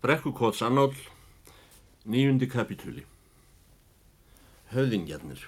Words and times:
Brekkukóts 0.00 0.60
annál, 0.62 0.92
nýjundi 2.06 2.46
kapitúli. 2.46 3.02
Höfðingjarnir. 4.70 5.40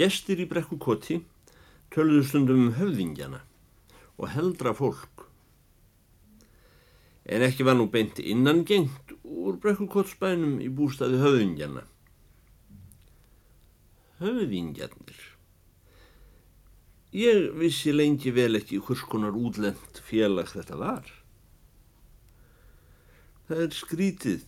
Gestir 0.00 0.40
í 0.40 0.46
Brekkukoti 0.48 1.18
töluðu 1.92 2.22
stundum 2.24 2.62
um 2.62 2.72
höfðingjana 2.78 3.42
og 4.16 4.32
heldra 4.32 4.72
fólk. 4.72 5.26
En 7.28 7.44
ekki 7.44 7.68
var 7.68 7.76
nú 7.76 7.90
beint 7.92 8.16
innan 8.24 8.64
gengt 8.64 9.12
úr 9.20 9.60
Brekkukotsbænum 9.60 10.56
í 10.64 10.72
bústaði 10.72 11.20
höfðingjana. 11.20 11.84
Höfðingjarnir. 14.24 15.22
Ég 17.12 17.52
vissi 17.60 17.92
lengi 17.92 18.32
vel 18.32 18.54
ekki 18.56 18.80
hvers 18.80 19.04
konar 19.04 19.36
útlend 19.36 20.06
félag 20.08 20.48
þetta 20.56 20.80
var. 20.80 21.19
Það 23.50 23.64
er 23.64 23.72
skrítið 23.74 24.42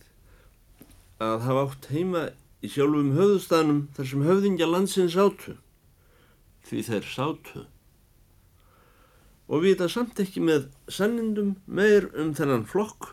að 1.19 1.41
hafa 1.43 1.63
átt 1.65 1.87
heima 1.91 2.19
í 2.63 2.69
sjálfum 2.71 3.09
höfðustanum 3.17 3.81
þar 3.97 4.07
sem 4.07 4.23
höfðingja 4.23 4.69
landsins 4.69 5.17
sátu, 5.17 5.57
því 6.63 6.83
þeir 6.87 7.09
sátu. 7.11 7.65
Og 9.51 9.65
vita 9.65 9.89
samt 9.91 10.23
ekki 10.23 10.45
með 10.47 10.69
sannindum 10.87 11.57
meir 11.67 12.07
um 12.15 12.31
þennan 12.31 12.63
flokk 12.63 13.11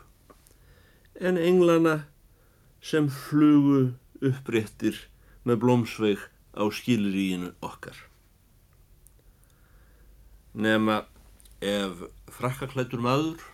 en 1.19 1.43
englana 1.43 2.05
sem 2.79 3.11
flugu 3.11 3.89
uppréttir 4.23 5.09
með 5.43 5.65
blómsveig 5.65 6.23
á 6.55 6.71
skiliríinu 6.71 7.51
okkar. 7.67 7.99
Nefna 10.55 11.03
ef 11.59 12.07
frakkaklætur 12.31 13.03
maður 13.03 13.51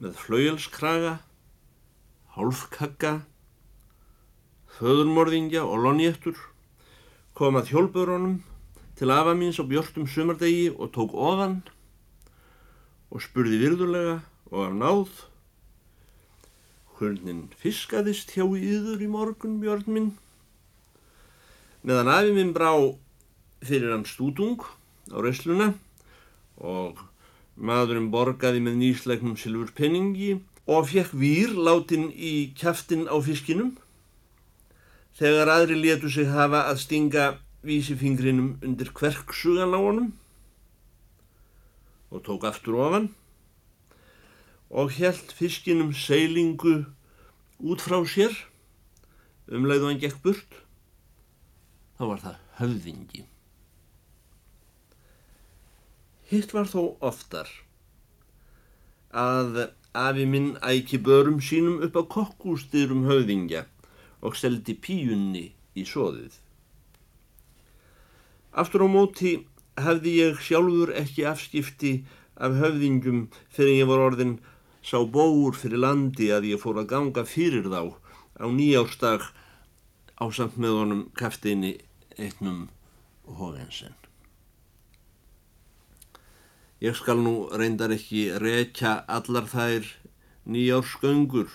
með 0.00 0.16
flauelskraga, 0.18 1.18
hálfkagga, 2.34 3.12
föðurmorðingja 4.78 5.62
og 5.62 5.84
lonjéttur 5.84 6.40
kom 7.38 7.58
að 7.58 7.70
hjólbörunum 7.74 8.40
til 8.98 9.10
afa 9.14 9.34
míns 9.38 9.60
á 9.62 9.64
björnum 9.66 10.08
sumardegi 10.10 10.66
og 10.74 10.90
tók 10.94 11.14
ofan 11.14 11.60
og 13.10 13.22
spurði 13.22 13.60
virðulega 13.62 14.18
og 14.50 14.66
af 14.66 14.74
náð 14.80 15.14
Hvernig 16.94 17.56
fiskaðist 17.58 18.30
hjá 18.36 18.44
yður 18.46 19.00
í 19.02 19.08
morgun, 19.10 19.56
björn 19.58 19.88
minn? 19.90 20.12
Meðan 21.82 22.10
afi 22.12 22.30
minn 22.36 22.52
brá 22.54 22.70
fyrir 23.66 23.90
hann 23.90 24.06
stútung 24.06 24.62
á 25.10 25.18
resluna 25.18 25.72
og 26.54 27.02
Maðurinn 27.54 28.10
borgaði 28.10 28.60
með 28.64 28.80
nýslegnum 28.80 29.36
silfur 29.38 29.70
penningi 29.76 30.40
og 30.66 30.88
fekk 30.90 31.12
výr 31.14 31.54
látin 31.54 32.08
í 32.10 32.50
kæftin 32.58 33.06
á 33.06 33.14
fiskinum. 33.22 33.76
Þegar 35.14 35.52
aðri 35.52 35.78
letu 35.78 36.10
sig 36.10 36.26
hafa 36.26 36.64
að 36.70 36.80
stinga 36.82 37.26
vísifingrinum 37.64 38.56
undir 38.64 38.90
kverksugan 38.92 39.76
á 39.76 39.78
honum 39.78 40.10
og 42.10 42.22
tók 42.26 42.44
aftur 42.46 42.76
ofan 42.78 43.08
og 44.70 44.90
helt 44.98 45.32
fiskinum 45.34 45.94
seilingu 45.94 46.84
út 47.62 47.82
frá 47.82 48.00
sér 48.06 48.34
umleiðu 49.46 49.90
hann 49.90 50.02
gekk 50.02 50.18
burt. 50.24 50.60
Þá 51.94 52.04
var 52.10 52.20
það 52.24 52.42
höfðingi. 52.58 53.24
Hitt 56.34 56.50
var 56.50 56.66
þó 56.66 56.96
oftar 57.06 57.46
að 59.14 59.68
afi 59.94 60.24
minn 60.26 60.56
æki 60.66 60.98
börum 61.06 61.38
sínum 61.48 61.76
upp 61.86 61.94
á 61.94 62.02
kokkústyrum 62.14 63.04
höfðingja 63.06 63.60
og 64.26 64.34
seldi 64.40 64.74
píunni 64.74 65.44
í 65.78 65.84
soðið. 65.86 66.34
Aftur 68.50 68.86
á 68.86 68.88
móti 68.90 69.36
hefði 69.78 70.16
ég 70.18 70.42
sjálfur 70.42 70.90
ekki 70.98 71.26
afskipti 71.30 71.92
af 72.34 72.58
höfðingjum 72.58 73.24
fyrir 73.54 73.84
ég 73.84 73.90
var 73.90 74.02
orðin 74.08 74.36
sá 74.82 74.98
bóur 75.16 75.54
fyrir 75.58 75.82
landi 75.86 76.32
að 76.34 76.50
ég 76.50 76.62
fór 76.62 76.82
að 76.82 76.90
ganga 76.94 77.24
fyrir 77.28 77.70
þá 77.70 77.94
á 78.42 78.46
nýjárstag 78.50 79.28
á 80.18 80.24
samt 80.34 80.58
með 80.58 80.80
honum 80.80 81.04
kaftinni 81.18 81.76
eittnum 82.18 82.66
hóðensen. 83.38 84.03
Ég 86.84 86.92
skal 86.98 87.16
nú 87.24 87.46
reyndar 87.48 87.94
ekki 87.94 88.26
rekja 88.42 88.98
allar 89.08 89.46
þær 89.48 89.86
nýjársköngur 90.44 91.48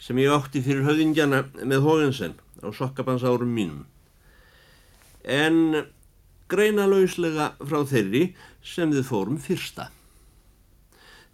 sem 0.00 0.16
ég 0.22 0.32
átti 0.32 0.62
fyrir 0.64 0.86
höfðingjana 0.86 1.42
með 1.60 1.84
Hógensen 1.84 2.38
á 2.64 2.72
sokkabansárum 2.72 3.52
mínum. 3.52 3.82
En 5.28 5.84
greina 6.48 6.88
lauslega 6.88 7.52
frá 7.60 7.84
þeirri 7.92 8.30
sem 8.64 8.88
þið 8.94 9.08
fórum 9.12 9.36
fyrsta. 9.44 9.90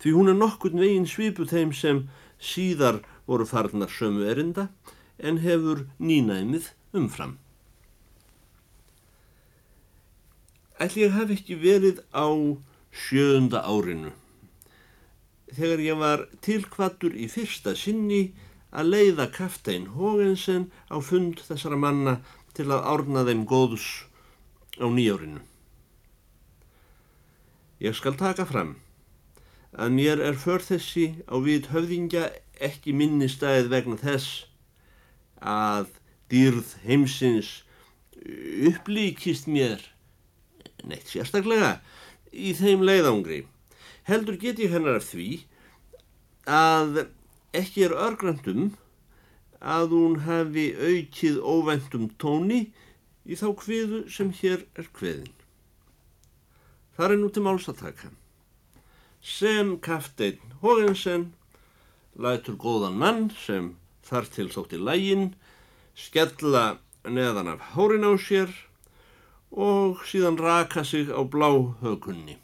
Því 0.02 0.18
hún 0.18 0.34
er 0.34 0.40
nokkurn 0.42 0.82
veginn 0.82 1.06
svipu 1.06 1.46
þeim 1.46 1.70
sem 1.70 2.04
síðar 2.42 3.04
voru 3.30 3.46
farnar 3.46 3.92
sömu 3.92 4.26
erinda 4.26 4.66
en 5.22 5.44
hefur 5.46 5.86
nýnæmið 6.02 6.72
umfram. 6.90 7.38
Ætli 10.82 11.06
ég 11.06 11.14
hef 11.14 11.30
ekki 11.38 11.54
verið 11.62 12.02
á 12.10 12.26
sjöunda 12.96 13.62
árinu. 13.68 14.12
Þegar 15.52 15.82
ég 15.84 16.00
var 16.00 16.24
tilkvattur 16.44 17.14
í 17.14 17.28
fyrsta 17.30 17.76
sinni 17.78 18.32
að 18.76 18.90
leiða 18.94 19.28
kaftein 19.32 19.90
Hógensen 19.96 20.70
á 20.90 20.96
fund 21.00 21.40
þessara 21.46 21.78
manna 21.80 22.18
til 22.56 22.68
að 22.72 22.88
árna 22.92 23.22
þeim 23.28 23.44
góðs 23.48 23.86
á 24.80 24.86
nýjárinu. 24.88 25.40
Ég 27.80 27.96
skal 27.96 28.16
taka 28.16 28.46
fram 28.48 28.76
að 29.76 29.92
mér 29.92 30.22
er 30.24 30.38
för 30.40 30.64
þessi 30.64 31.20
á 31.28 31.36
við 31.44 31.68
höfðingja 31.74 32.30
ekki 32.64 32.94
minni 32.96 33.28
stæð 33.28 33.68
vegna 33.72 33.98
þess 34.00 34.46
að 35.36 35.92
dýrð 36.32 36.72
heimsins 36.86 37.50
upplíkist 38.70 39.46
mér 39.46 39.84
neitt 40.86 41.10
sérstaklega 41.10 41.76
í 42.36 42.52
þeim 42.56 42.84
leiðangri. 42.86 43.44
Heldur 44.06 44.36
get 44.40 44.60
ég 44.62 44.74
hennar 44.74 45.00
af 45.00 45.08
því 45.10 45.28
að 46.46 47.06
ekki 47.56 47.86
er 47.88 47.96
örgrandum 47.96 48.74
að 49.60 49.96
hún 49.96 50.20
hafi 50.26 50.68
aukið 50.76 51.40
óvendum 51.40 52.10
tóni 52.20 52.66
í 53.26 53.38
þá 53.38 53.48
kviðu 53.58 54.04
sem 54.12 54.30
hér 54.40 54.62
er 54.78 54.90
kviðin. 54.94 55.32
Það 56.96 57.12
er 57.12 57.20
nú 57.20 57.32
til 57.32 57.44
máls 57.44 57.66
að 57.68 57.80
taka. 57.82 58.12
Sem 59.20 59.74
kafteinn 59.82 60.54
Hógensen 60.62 61.32
lætur 62.16 62.56
góðan 62.60 62.96
mann 63.00 63.26
sem 63.34 63.74
þar 64.06 64.30
til 64.32 64.48
þótti 64.52 64.78
lægin 64.80 65.26
skella 65.96 66.78
neðan 67.04 67.50
af 67.54 67.72
hárin 67.74 68.06
á 68.06 68.12
sér 68.20 68.52
og 69.56 70.02
síðan 70.04 70.36
raka 70.36 70.84
sig 70.84 71.08
á 71.08 71.24
bláhökunni. 71.24 72.36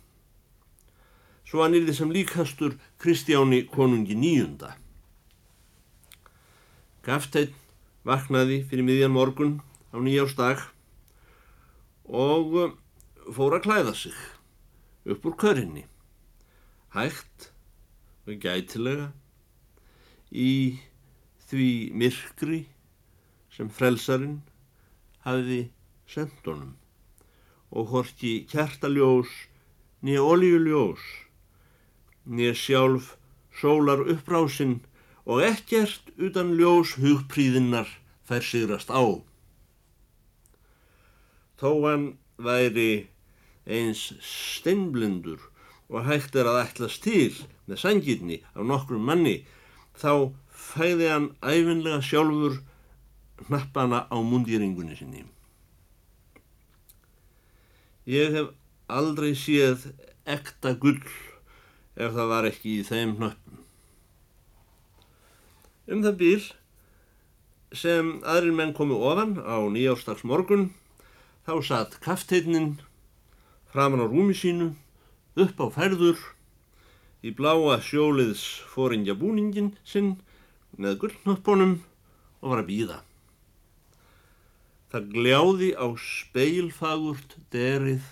Svo 1.45 1.61
hann 1.61 1.77
yrði 1.77 1.93
sem 1.93 2.13
líkastur 2.13 2.79
Kristjáni 2.97 3.67
konungi 3.69 4.17
nýjunda. 4.17 4.73
Gafteinn 7.05 7.53
vaknaði 8.09 8.63
fyrir 8.65 8.89
miðjan 8.89 9.13
morgun 9.13 9.59
á 9.93 10.01
nýjársdag 10.01 10.65
og 12.09 12.57
uh, 12.57 12.73
fór 13.29 13.59
að 13.59 13.67
klæða 13.69 13.95
sig 13.95 14.17
upp 15.05 15.27
úr 15.29 15.37
körinni, 15.37 15.85
hægt 16.97 17.51
og 18.25 18.39
gætilega 18.41 19.11
í 20.33 20.81
því 21.51 21.71
myrkri 21.93 22.63
sem 23.53 23.69
frelsarin 23.69 24.39
hafiði 25.27 25.67
sendt 26.09 26.47
honum 26.49 26.79
og 27.73 27.93
horki 27.93 28.33
kjartaljós 28.53 29.31
nýja 30.05 30.23
olíuljós 30.23 31.03
nýja 32.29 32.55
sjálf 32.55 33.17
sólar 33.61 34.05
uppbrásinn 34.13 34.81
og 35.25 35.43
ekkert 35.47 36.13
utan 36.19 36.55
ljós 36.59 36.97
hugpríðinnar 37.01 37.89
fær 38.27 38.45
sigrast 38.45 38.91
á. 38.91 39.03
Þó 41.59 41.71
hann 41.87 42.07
væri 42.43 43.09
eins 43.67 44.13
steinblindur 44.27 45.41
og 45.93 46.07
hægt 46.09 46.37
er 46.39 46.49
að 46.51 46.63
ætlast 46.65 47.05
til 47.05 47.35
með 47.69 47.83
sangirni 47.85 48.41
á 48.57 48.61
nokkrum 48.67 49.05
manni 49.07 49.43
þá 49.99 50.33
fæði 50.51 51.11
hann 51.13 51.29
æfinlega 51.43 52.01
sjálfur 52.03 52.59
hnappana 53.47 54.07
á 54.11 54.17
mundýringunni 54.19 54.97
sinni. 54.99 55.27
Ég 58.03 58.35
hef 58.35 58.49
aldrei 58.91 59.31
séð 59.39 59.93
ekta 60.27 60.73
gull 60.75 60.99
ef 61.95 62.11
það 62.17 62.31
var 62.33 62.49
ekki 62.49 62.81
í 62.81 62.87
þeim 62.87 63.13
hnöppum. 63.21 63.61
Um 65.87 66.03
það 66.03 66.17
bíl 66.19 66.43
sem 67.73 68.11
aðrin 68.27 68.59
menn 68.59 68.75
komu 68.75 68.99
ofan 69.07 69.37
á 69.39 69.63
nýjárstags 69.71 70.27
morgun 70.27 70.73
þá 71.47 71.55
satt 71.63 72.01
kafteitnin 72.03 72.81
framan 73.71 74.03
á 74.03 74.07
rúmi 74.11 74.35
sínu 74.35 74.73
upp 75.39 75.63
á 75.63 75.67
færður 75.79 76.19
í 77.23 77.31
bláa 77.31 77.79
sjóliðs 77.87 78.43
fóringja 78.75 79.15
búningin 79.15 79.77
sinn 79.87 80.17
með 80.75 80.99
gullnöppunum 81.05 81.79
og 82.43 82.51
var 82.51 82.65
að 82.65 82.71
býða. 82.75 82.99
Það 84.93 85.07
gljáði 85.15 85.71
á 85.73 85.89
speilfagurt 85.97 87.39
derið 87.55 88.05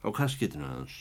á 0.00 0.08
kaskitinu 0.16 0.64
hans. 0.64 0.94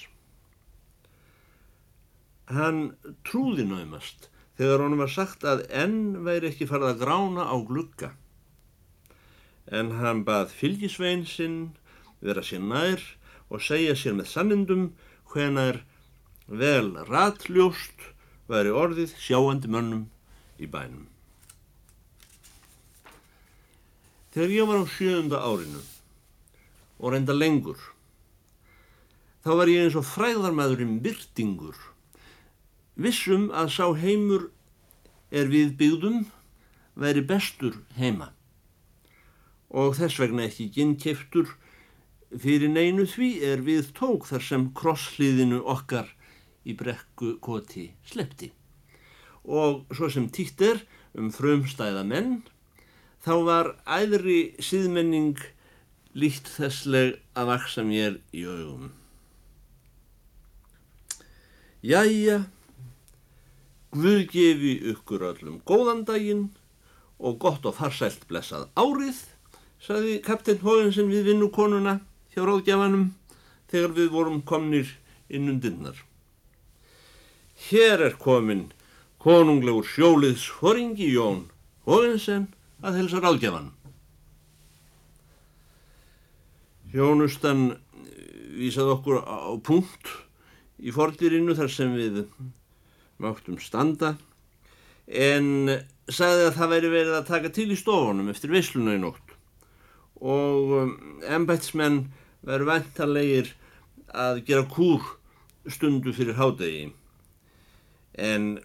Hann 2.51 2.81
trúði 3.23 3.63
náðumast 3.63 4.27
þegar 4.59 4.83
honum 4.83 5.03
var 5.06 5.13
sagt 5.13 5.47
að 5.47 5.63
enn 5.71 6.25
væri 6.27 6.51
ekki 6.51 6.67
farið 6.67 6.91
að 6.91 7.01
grána 7.06 7.47
á 7.47 7.56
glugga. 7.63 8.12
En 9.71 9.95
hann 10.01 10.25
bað 10.27 10.51
fylgisvein 10.59 11.23
sinn 11.23 11.57
vera 12.19 12.44
sér 12.44 12.68
nær 12.68 13.01
og 13.47 13.63
segja 13.63 13.95
sér 13.95 14.19
með 14.19 14.31
sannindum 14.33 14.85
hvenar 15.31 15.85
vel 16.45 16.91
ratljóst 17.07 18.11
væri 18.51 18.75
orðið 18.83 19.15
sjáandi 19.15 19.71
mönnum 19.71 20.07
í 20.59 20.68
bænum. 20.68 21.14
Þegar 24.35 24.51
ég 24.51 24.67
var 24.67 24.81
á 24.83 24.85
sjöunda 24.91 25.37
árinu 25.47 25.79
og 26.99 27.13
reynda 27.13 27.31
lengur, 27.31 27.79
þá 29.47 29.51
var 29.61 29.69
ég 29.71 29.85
eins 29.85 29.95
og 29.95 30.03
fræðarmæðurinn 30.09 30.97
byrtingur, 31.05 31.77
vissum 32.99 33.45
að 33.55 33.71
sá 33.77 33.85
heimur 33.95 34.49
er 35.31 35.47
við 35.47 35.77
byggðum 35.79 36.25
væri 36.99 37.23
bestur 37.23 37.77
heima. 37.95 38.33
Og 39.71 39.95
þess 39.95 40.19
vegna 40.19 40.49
ekki 40.49 40.67
ginnkeftur 40.75 41.55
fyrir 42.35 42.75
neinu 42.75 43.07
því 43.07 43.31
er 43.53 43.63
við 43.63 43.93
tók 43.95 44.27
þar 44.27 44.43
sem 44.43 44.67
krosshliðinu 44.75 45.61
okkar 45.63 46.11
í 46.67 46.75
brekku 46.75 47.37
koti 47.39 47.93
slepti 48.03 48.51
og 49.45 49.85
svo 49.93 50.09
sem 50.09 50.27
tíkt 50.33 50.61
er 50.65 50.81
um 51.15 51.31
frumstæða 51.31 52.03
menn 52.07 52.39
þá 53.25 53.33
var 53.48 53.72
æðri 53.89 54.56
síðmenning 54.62 55.39
líkt 56.16 56.48
þessleg 56.54 57.18
að 57.36 57.50
vaksa 57.51 57.83
mér 57.83 58.19
í 58.31 58.45
augum. 58.45 58.92
Jæja, 61.86 62.45
Guð 63.95 64.25
gefi 64.27 64.74
ykkur 64.92 65.22
öllum 65.30 65.60
góðan 65.63 66.01
daginn 66.04 66.50
og 67.16 67.38
gott 67.39 67.63
og 67.63 67.77
farsælt 67.77 68.25
blessað 68.27 68.66
árið, 68.75 69.22
saði 69.80 70.18
kapteinn 70.25 70.60
Hóðinsson 70.66 71.07
við 71.13 71.30
vinnukonuna 71.30 71.94
hjá 72.33 72.42
ráðgjafanum 72.44 73.06
þegar 73.71 73.94
við 73.95 74.10
vorum 74.12 74.42
komnir 74.44 74.92
inn 75.31 75.48
undinnar. 75.54 75.95
Hér 77.69 78.04
er 78.10 78.18
komin 78.19 78.66
konunglegur 79.24 79.88
sjóliðs 79.88 80.50
horingi 80.60 81.07
Jón 81.13 81.45
Hóðinsson 81.88 82.50
að 82.83 83.00
helsa 83.00 83.22
ráðgjafan. 83.24 83.72
Hjónustan 86.95 87.66
vísaði 88.56 88.94
okkur 88.95 89.24
á 89.24 89.51
punkt 89.63 90.12
í 90.80 90.94
fordirinu 90.95 91.56
þar 91.57 91.72
sem 91.72 91.95
við 91.95 92.24
máttum 93.22 93.60
standa. 93.62 94.16
En 95.06 95.69
sagði 96.10 96.50
að 96.50 96.56
það 96.57 96.72
væri 96.74 96.92
verið 96.94 97.18
að 97.19 97.30
taka 97.30 97.51
til 97.54 97.69
í 97.74 97.80
stofunum 97.80 98.31
eftir 98.31 98.54
vissluna 98.54 98.95
í 98.95 99.01
nótt. 99.01 99.36
Og 100.16 100.95
ennbætsmenn 101.28 102.00
um, 102.06 102.10
veru 102.45 102.68
ventanlegir 102.69 103.51
að 104.16 104.44
gera 104.48 104.68
kúr 104.69 105.04
stundu 105.71 106.13
fyrir 106.16 106.38
hádegi. 106.38 106.92
En 108.16 108.56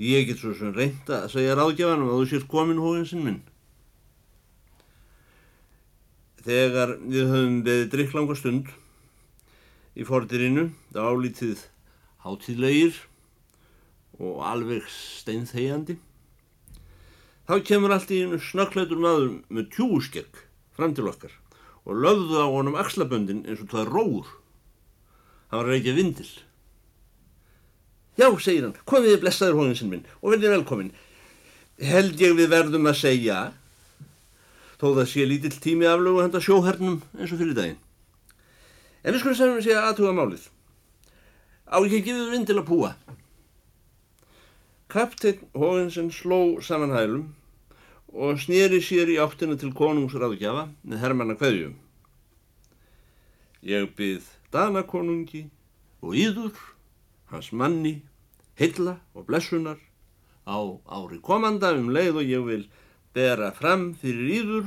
Ég 0.00 0.26
get 0.28 0.40
svo 0.40 0.54
sem 0.56 0.72
reynda 0.72 1.24
að 1.24 1.34
segja 1.34 1.56
ráðgjafanum 1.58 2.12
að 2.12 2.20
þú 2.22 2.28
sést 2.30 2.48
komin 2.48 2.80
hóinsinn 2.80 3.24
minn. 3.26 3.40
Þegar 6.42 6.96
við 7.02 7.28
höfum 7.30 7.58
beðið 7.66 7.90
drikklanga 7.92 8.36
stund 8.38 8.70
í 9.94 10.06
fordirinu, 10.08 10.70
það 10.94 11.10
álítið 11.12 11.66
hátíðlegir 12.24 12.96
og 14.22 14.40
alveg 14.48 14.88
steinþegjandi, 14.90 15.98
þá 17.46 17.54
kemur 17.68 17.94
allt 17.94 18.10
í 18.14 18.22
einu 18.24 18.40
snöggleitur 18.40 19.00
maður 19.02 19.28
með 19.52 19.70
tjúskegg 19.76 20.42
fram 20.74 20.96
til 20.96 21.06
okkar 21.10 21.36
og 21.84 21.98
löfðu 21.98 22.38
á 22.40 22.46
honum 22.48 22.78
axlaböndin 22.78 23.44
eins 23.46 23.62
og 23.62 23.70
það 23.72 23.90
róur. 23.90 24.28
Það 25.50 25.58
var 25.58 25.68
reykja 25.68 25.94
vindil. 25.96 26.30
Já, 28.20 28.26
segir 28.44 28.66
hann, 28.66 28.76
komiði 28.84 29.20
blessaður 29.22 29.58
hóðinsinn 29.60 29.88
minn 29.88 30.04
og 30.20 30.34
verðið 30.34 30.56
velkomin. 30.58 30.90
Held 31.82 32.20
ég 32.20 32.34
við 32.36 32.50
verðum 32.52 32.90
að 32.90 32.98
segja, 33.00 33.38
þó 34.76 34.90
það 34.98 35.06
sé 35.08 35.24
lítill 35.26 35.54
tími 35.64 35.88
aflögu 35.88 36.20
handa 36.20 36.42
sjóhernum 36.44 37.00
eins 37.16 37.32
og 37.32 37.40
fyrir 37.40 37.56
daginn. 37.56 37.78
En 39.02 39.14
við 39.14 39.22
skulum 39.22 39.38
segja 39.38 39.62
segja 39.64 39.84
aðtuga 39.88 40.12
málið. 40.14 40.44
Á 41.72 41.80
ekki 41.80 42.02
að 42.02 42.08
gefa 42.10 42.26
vind 42.34 42.50
til 42.50 42.58
að 42.60 42.68
púa. 42.68 42.90
Kapteinn 44.92 45.46
Hóðinsson 45.56 46.10
sló 46.12 46.60
saman 46.60 46.92
hælum 46.92 47.30
og 48.12 48.36
snýri 48.42 48.82
sér 48.84 49.08
í 49.08 49.16
áttina 49.24 49.56
til 49.56 49.72
konungsráðgjafa 49.72 50.66
með 50.84 51.00
herrmanna 51.00 51.38
hverjum. 51.40 51.72
Ég 53.64 53.88
byð 53.96 54.28
Danakonungi 54.52 55.46
og 56.04 56.12
Íður 56.18 56.60
hans 57.32 57.52
manni, 57.52 58.02
hylla 58.60 58.98
og 59.14 59.26
blessunar 59.26 59.78
á 60.46 60.58
ári 60.86 61.20
komanda 61.22 61.72
um 61.74 61.90
leið 61.94 62.18
og 62.20 62.32
ég 62.36 62.46
vil 62.46 62.64
bera 63.14 63.52
fram 63.52 63.92
fyrir 63.94 64.28
íður 64.38 64.66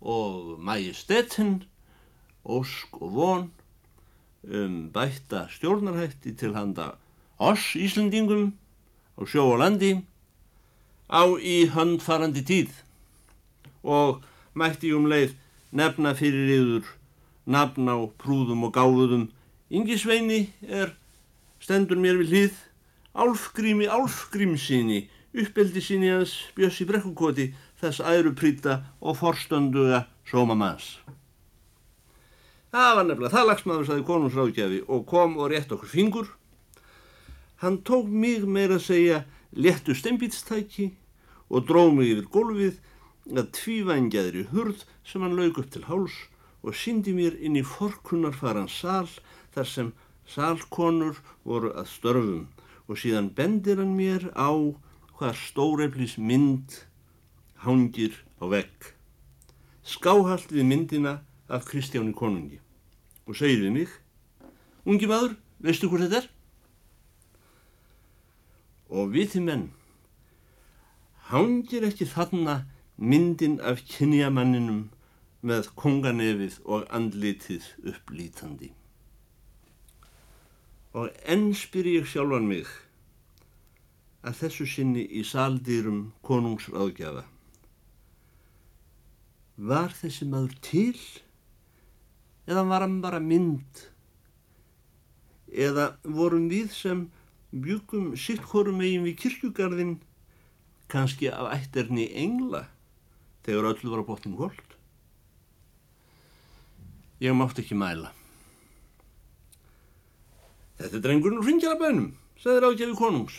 og 0.00 0.58
majestetinn, 0.60 1.64
ósk 2.44 3.00
og 3.00 3.12
von 3.14 3.44
um 4.44 4.90
bætta 4.92 5.46
stjórnarhætti 5.48 6.34
til 6.36 6.54
handa 6.54 6.94
oss 7.38 7.74
Íslandingum 7.76 8.52
á 9.16 9.22
sjó 9.24 9.46
og 9.54 9.58
landi 9.62 9.92
á 11.08 11.24
í 11.40 11.68
handfarandi 11.72 12.42
tíð. 12.44 12.70
Og 13.82 14.20
mætti 14.54 14.92
um 14.92 15.08
leið 15.08 15.34
nefna 15.72 16.14
fyrir 16.14 16.52
yður 16.58 16.84
nafn 17.46 17.88
á 17.88 17.96
prúðum 18.20 18.64
og 18.68 18.76
gáðuðum 18.76 19.30
Ingisveini 19.70 20.52
er 20.68 20.94
stendur 21.64 21.96
mér 22.00 22.18
við 22.20 22.32
hlið 22.32 22.62
Álfgrími 23.14 23.86
Álfgrímsinni 23.88 25.04
uppeldi 25.34 25.80
sinni 25.82 26.10
hans 26.12 26.34
Bjössi 26.56 26.84
Brekkukoti 26.86 27.52
þess 27.80 28.02
æruprýta 28.04 28.80
og 29.00 29.16
forstönduga 29.20 30.04
sómamanns. 30.28 30.98
Það 32.74 32.96
var 32.98 33.06
nefnilega 33.08 33.34
það 33.36 33.48
lagsmaður 33.50 33.88
saði 33.88 34.06
konungsráðgjafi 34.08 34.80
og 34.90 35.06
kom 35.08 35.36
og 35.38 35.52
rétt 35.52 35.72
okkur 35.72 35.90
fingur. 35.90 36.28
Hann 37.62 37.80
tók 37.86 38.10
mig 38.10 38.44
meira 38.44 38.80
að 38.80 38.86
segja 38.88 39.24
léttu 39.54 39.94
steinbítstæki 39.94 40.90
og 41.48 41.68
dróð 41.68 41.92
mig 41.96 42.12
yfir 42.12 42.30
gólfið 42.34 42.80
að 43.38 43.52
tvívængjaðri 43.56 44.48
hurð 44.52 44.82
sem 45.06 45.22
hann 45.22 45.36
laug 45.38 45.62
upp 45.62 45.70
til 45.72 45.86
háls 45.88 46.16
og 46.64 46.76
syndi 46.76 47.14
mér 47.16 47.38
inn 47.40 47.56
í 47.56 47.64
forkunarfaran 47.64 48.68
sál 48.68 49.08
þar 49.54 49.70
sem 49.70 49.92
Salkonur 50.24 51.18
voru 51.44 51.72
að 51.76 51.88
störfum 51.92 52.46
og 52.88 53.00
síðan 53.00 53.30
bendir 53.36 53.80
hann 53.80 53.94
mér 53.96 54.30
á 54.32 54.50
hvað 55.18 55.38
stóreflis 55.40 56.16
mynd 56.18 56.80
hangir 57.64 58.16
á 58.40 58.44
vegg. 58.50 58.92
Skáhald 59.84 60.50
við 60.52 60.68
myndina 60.68 61.18
af 61.48 61.66
Kristjáni 61.68 62.14
konungi 62.16 62.60
og 63.24 63.36
segir 63.36 63.62
við 63.64 63.72
mig, 63.72 63.92
ungi 64.84 65.08
maður, 65.08 65.36
veistu 65.64 65.88
hvort 65.88 66.04
þetta 66.04 66.20
er? 66.20 66.28
Og 68.92 69.08
við 69.14 69.30
því 69.32 69.42
menn, 69.46 69.64
hangir 71.32 71.88
ekki 71.88 72.08
þarna 72.08 72.62
myndin 73.00 73.56
af 73.64 73.80
kynjamanninum 73.88 74.86
með 75.44 75.72
konganefið 75.80 76.60
og 76.64 76.88
andlitið 76.94 77.68
upplítandi 77.92 78.74
og 80.94 81.10
enn 81.26 81.50
spyr 81.58 81.88
ég 81.90 82.06
sjálfan 82.06 82.46
mig 82.46 82.68
að 84.24 84.38
þessu 84.44 84.66
sinni 84.70 85.02
í 85.18 85.24
saldýrum 85.26 86.06
konungsráðgjafa. 86.24 87.24
Var 89.58 89.92
þessi 89.98 90.28
maður 90.30 90.54
til 90.64 91.02
eða 92.46 92.64
var 92.70 92.86
hann 92.86 93.00
bara 93.04 93.20
mynd 93.22 93.84
eða 95.54 95.92
vorum 96.02 96.48
við 96.50 96.72
sem 96.74 97.04
byggum 97.52 98.14
sittkorum 98.18 98.80
megin 98.80 99.06
við 99.06 99.18
kirkjugarðin 99.22 99.96
kannski 100.90 101.30
af 101.30 101.52
ætterni 101.54 102.08
engla 102.18 102.64
þegar 103.46 103.72
öllu 103.74 103.92
var 103.92 104.02
á 104.02 104.08
botnum 104.08 104.38
kvöld. 104.38 104.76
Ég 107.22 107.34
mátt 107.36 107.58
ekki 107.60 107.76
mæla. 107.78 108.10
Þetta 110.78 110.98
er 110.98 111.04
drengurinn 111.04 111.44
hringjara 111.44 111.78
sagði 112.40 112.62
ráðgjafi 112.64 112.96
konungs. 112.98 113.36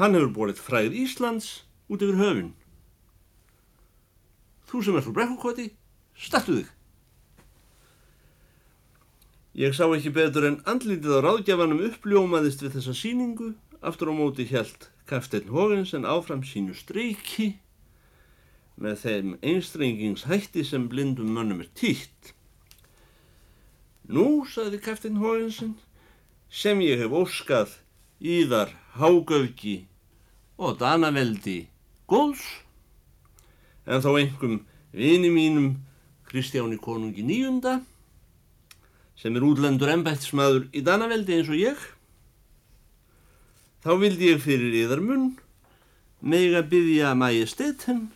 Hann 0.00 0.16
hefur 0.16 0.32
bólið 0.34 0.62
fræð 0.64 0.96
Íslands 0.96 1.48
út 1.90 2.02
yfir 2.02 2.18
höfun. 2.18 2.52
Þú 4.70 4.82
sem 4.86 4.98
er 4.98 5.04
frá 5.06 5.14
brekkukoti, 5.16 5.66
startu 6.14 6.60
þig. 6.60 6.68
Ég 9.60 9.74
sá 9.74 9.84
ekki 9.90 10.12
betur 10.14 10.46
en 10.46 10.60
andlítið 10.70 11.18
á 11.18 11.26
ráðgjafanum 11.26 11.82
uppljómaðist 11.88 12.62
við 12.62 12.76
þessa 12.76 12.94
síningu, 12.94 13.48
aftur 13.82 14.12
á 14.12 14.14
móti 14.14 14.46
hjælt 14.46 14.90
Kafteinn 15.10 15.50
Hógensen 15.50 16.06
áfram 16.06 16.44
sínu 16.46 16.76
streiki 16.78 17.56
með 18.80 19.00
þeim 19.02 19.32
einstrengingshætti 19.42 20.62
sem 20.64 20.86
blindum 20.88 21.34
mönnum 21.34 21.64
er 21.64 21.70
týtt. 21.74 22.30
Nú, 24.06 24.46
saði 24.46 24.78
Kafteinn 24.84 25.18
Hógensen, 25.18 25.74
sem 26.50 26.82
ég 26.82 26.98
hef 26.98 27.14
óskað 27.14 27.76
íðar 28.20 28.74
hágöfgi 28.98 29.84
og 30.60 30.76
danaveldi 30.80 31.68
góðs, 32.10 32.42
en 33.86 34.02
þá 34.02 34.10
einhverjum 34.10 34.58
vini 34.92 35.30
mínum 35.30 35.70
Kristjáni 36.30 36.76
konungi 36.78 37.22
nýjunda, 37.26 37.80
sem 39.18 39.34
er 39.36 39.46
útlendur 39.46 39.90
ennbættismadur 39.94 40.68
í 40.74 40.82
danaveldi 40.86 41.38
eins 41.38 41.50
og 41.50 41.58
ég, 41.58 41.80
þá 43.86 43.92
vildi 44.02 44.32
ég 44.34 44.42
fyrir 44.42 44.74
yðar 44.84 45.02
munn 45.04 45.30
meg 46.20 46.54
að 46.58 46.70
byggja 46.74 47.14
majestetin 47.16 48.08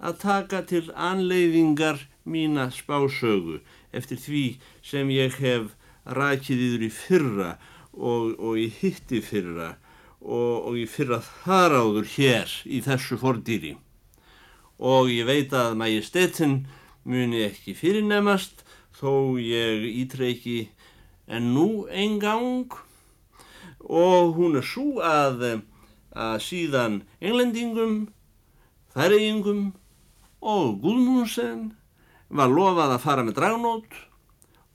að 0.00 0.20
taka 0.22 0.62
til 0.68 0.86
anleiðingar 0.92 2.06
mína 2.24 2.70
spásögu 2.72 3.60
eftir 3.92 4.20
því 4.20 4.44
sem 4.84 5.10
ég 5.12 5.36
hef 5.42 5.74
rækið 6.06 6.62
yfir 6.68 6.86
í 6.86 6.92
fyrra 6.92 7.50
og, 7.92 8.36
og 8.38 8.60
í 8.60 8.68
hitti 8.80 9.20
fyrra 9.24 9.74
og, 10.20 10.70
og 10.70 10.78
í 10.78 10.86
fyrra 10.90 11.20
þar 11.24 11.78
áður 11.80 12.08
hér 12.16 12.54
í 12.64 12.80
þessu 12.84 13.18
fordýri. 13.20 13.76
Og 14.76 15.10
ég 15.10 15.26
veit 15.28 15.54
að 15.56 15.76
majestetin 15.80 16.64
muni 17.06 17.46
ekki 17.46 17.76
fyrirnemast 17.78 18.64
þó 18.96 19.38
ég 19.40 19.86
ítreiki 20.02 20.68
en 21.26 21.52
nú 21.54 21.86
einn 21.90 22.18
gang 22.22 22.74
og 23.86 24.36
hún 24.36 24.58
er 24.58 24.66
svo 24.66 25.00
að, 25.04 25.62
að 26.10 26.36
síðan 26.42 27.00
englendingum, 27.20 28.06
færiðingum 28.94 29.72
og 30.42 30.78
Gudmundsen 30.82 31.70
var 32.28 32.50
lofað 32.50 32.96
að 32.96 33.04
fara 33.04 33.24
með 33.26 33.38
dragnót 33.38 33.98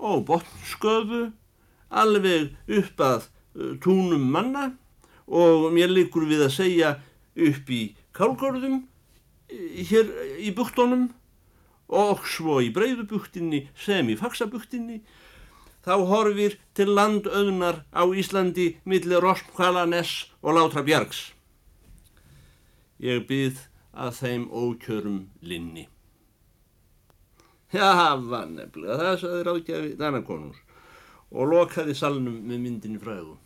og 0.01 0.25
botnsköfu 0.27 1.24
alveg 2.01 2.51
upp 2.81 3.05
að 3.05 3.25
uh, 3.27 3.74
túnum 3.84 4.27
manna 4.34 4.72
og 5.31 5.70
mér 5.75 5.93
likur 5.93 6.27
við 6.27 6.46
að 6.48 6.55
segja 6.58 6.93
upp 7.38 7.70
í 7.72 7.81
kálgörðum 8.17 8.81
hér 9.51 10.12
í 10.39 10.51
buktunum 10.55 11.10
og 11.91 12.24
svo 12.27 12.60
í 12.63 12.72
breyðubuktinni 12.74 13.65
sem 13.75 14.10
í 14.12 14.17
faksabuktinni 14.20 15.01
þá 15.86 15.96
horfir 16.08 16.58
til 16.77 16.91
landauðnar 16.96 17.84
á 17.91 18.03
Íslandi 18.05 18.75
millir 18.86 19.24
Roskvalaness 19.24 20.29
og 20.41 20.55
Látra 20.58 20.84
Bjargs. 20.86 21.31
Ég 23.01 23.25
byð 23.27 23.65
að 23.91 24.20
þeim 24.22 24.43
ókjörum 24.53 25.24
linni. 25.41 25.88
Já, 27.72 28.18
var 28.28 28.50
nefnilega, 28.51 28.98
það 29.00 29.18
saði 29.22 29.44
ráðgjafi 29.48 29.96
Danakonús 30.00 30.60
og 31.32 31.48
lokaði 31.48 31.96
salnum 31.96 32.42
með 32.44 32.60
myndinni 32.66 33.00
fræðu. 33.00 33.38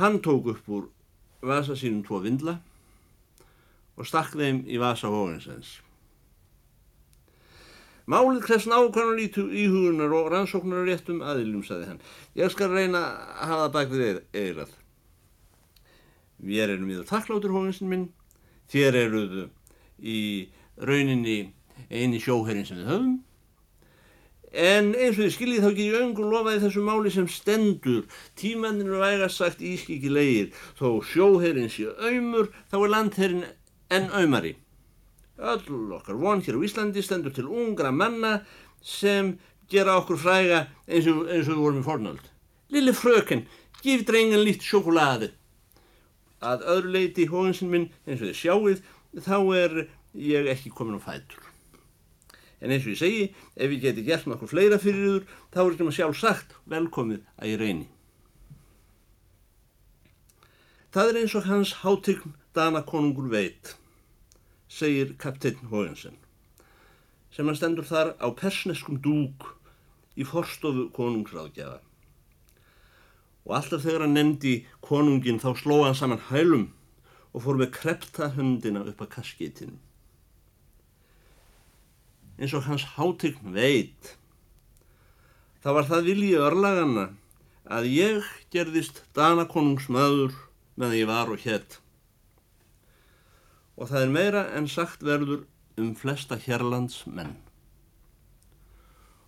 Hann 0.00 0.18
tók 0.18 0.48
upp 0.50 0.70
úr 0.74 0.88
vasa 1.46 1.76
sínum 1.78 2.02
tvo 2.02 2.18
vindla 2.24 2.56
og 3.94 4.08
stakk 4.10 4.34
þeim 4.34 4.64
í 4.66 4.80
vasa 4.82 5.12
hóinsens. 5.12 5.76
Málið 8.10 8.42
krefst 8.44 8.68
nákvæmlega 8.68 9.46
íhugunar 9.54 10.12
og 10.12 10.32
rannsóknar 10.34 10.84
réttum 10.84 11.22
aðilum, 11.24 11.62
saði 11.64 11.86
hann. 11.88 12.02
Ég 12.36 12.50
skal 12.52 12.74
reyna 12.74 13.00
að 13.00 13.46
hafa 13.48 13.62
það 13.62 13.74
bak 13.78 13.94
við 13.94 14.18
eirað. 14.34 14.74
Við 16.44 16.64
erum 16.66 16.90
í 16.90 16.98
það 16.98 17.10
takkláttur 17.14 17.54
hóinsin 17.54 17.88
minn, 17.88 18.08
þér 18.68 18.98
eruðu 19.06 19.46
í 20.02 20.20
rauninni 20.76 21.38
eini 21.90 22.20
sjóherrin 22.22 22.66
sem 22.68 22.80
við 22.80 22.90
höfum. 22.92 23.14
En 24.54 24.92
eins 24.94 25.16
og 25.16 25.24
þið 25.24 25.32
skiljið 25.34 25.64
þá 25.64 25.70
ekki 25.72 25.86
í 25.88 25.96
öngum 25.98 26.30
lofaði 26.30 26.62
þessu 26.62 26.82
máli 26.86 27.10
sem 27.10 27.30
stendur. 27.30 28.04
Tímanninu 28.38 29.00
vægast 29.02 29.42
sagt 29.42 29.64
ískikilegir 29.64 30.52
þó 30.78 31.00
sjóherrin 31.02 31.72
sé 31.72 31.88
auðmur 31.90 32.52
þá 32.70 32.78
er 32.82 32.94
landherrin 32.94 33.48
enn 33.94 34.12
auðmari 34.14 34.54
öll 35.38 35.92
okkar 35.92 36.14
von 36.14 36.42
hér 36.42 36.58
á 36.58 36.64
Íslandi 36.64 37.02
stendur 37.02 37.34
til 37.34 37.50
ungra 37.50 37.90
manna 37.90 38.44
sem 38.82 39.38
gera 39.70 39.98
okkur 39.98 40.18
fræga 40.18 40.66
eins 40.86 41.06
og, 41.10 41.26
eins 41.28 41.48
og 41.48 41.56
við 41.56 41.62
vorum 41.62 41.80
í 41.80 41.86
fornöld. 41.86 42.24
Lille 42.70 42.94
fröken, 42.94 43.46
gif 43.82 44.04
drengan 44.06 44.44
lít 44.44 44.62
sjokolade. 44.62 45.32
Að 46.44 46.66
öðru 46.74 46.94
leiti 46.94 47.26
hóinsinn 47.26 47.72
minn 47.72 47.90
eins 48.06 48.20
og 48.20 48.30
þið 48.30 48.38
sjáuð 48.42 48.84
þá 49.24 49.38
er 49.58 49.80
ég 50.14 50.52
ekki 50.52 50.70
komin 50.70 51.00
á 51.00 51.02
fætur 51.02 51.43
En 52.62 52.72
eins 52.72 52.84
og 52.86 52.94
ég 52.94 53.00
segi, 53.00 53.24
ef 53.56 53.72
ég 53.74 53.82
geti 53.82 54.04
gert 54.06 54.28
nokkuð 54.30 54.52
fleira 54.54 54.78
fyrir 54.80 55.06
yður, 55.08 55.24
þá 55.52 55.58
er 55.60 55.70
þetta 55.72 55.86
maður 55.86 55.98
sjálf 55.98 56.20
sagt 56.20 56.54
velkomið 56.70 57.22
að 57.36 57.50
ég 57.50 57.60
reyni. 57.60 57.88
Það 60.94 61.10
er 61.10 61.18
eins 61.20 61.34
og 61.34 61.48
hans 61.48 61.72
hátign 61.82 62.36
Dana 62.54 62.84
konungur 62.86 63.26
veit, 63.32 63.74
segir 64.70 65.16
kapteinn 65.18 65.66
Hójensen, 65.72 66.14
sem 67.34 67.48
hann 67.50 67.58
stendur 67.58 67.88
þar 67.88 68.14
á 68.22 68.30
persneskum 68.38 69.00
dúk 69.02 69.48
í 70.14 70.22
forstofu 70.22 70.86
konungsráðgjafa. 70.94 71.80
Og 73.44 73.56
alltaf 73.58 73.82
þegar 73.82 74.06
hann 74.06 74.14
nefndi 74.16 74.54
konungin 74.86 75.42
þá 75.42 75.50
slóða 75.58 75.90
hann 75.90 75.98
saman 75.98 76.22
hælum 76.30 76.68
og 77.34 77.42
fór 77.42 77.58
með 77.58 77.74
krepta 77.74 78.30
höndina 78.38 78.86
upp 78.86 79.02
að 79.02 79.12
kaskitinu 79.18 79.83
eins 82.38 82.54
og 82.56 82.66
hans 82.68 82.84
hátign 82.96 83.54
veit. 83.54 84.16
Það 85.62 85.76
var 85.78 85.88
það 85.90 86.08
vilji 86.08 86.34
örlagana 86.36 87.06
að 87.64 87.88
ég 87.88 88.26
gerðist 88.52 89.04
Danakonungsmaður 89.16 90.34
meðan 90.76 90.98
ég 90.98 91.08
var 91.08 91.30
og 91.32 91.40
hétt. 91.40 91.78
Og 93.78 93.88
það 93.90 94.02
er 94.02 94.14
meira 94.18 94.42
en 94.58 94.68
sagt 94.70 95.02
verður 95.06 95.46
um 95.80 95.94
flesta 95.98 96.36
hérlands 96.38 97.02
menn. 97.06 97.34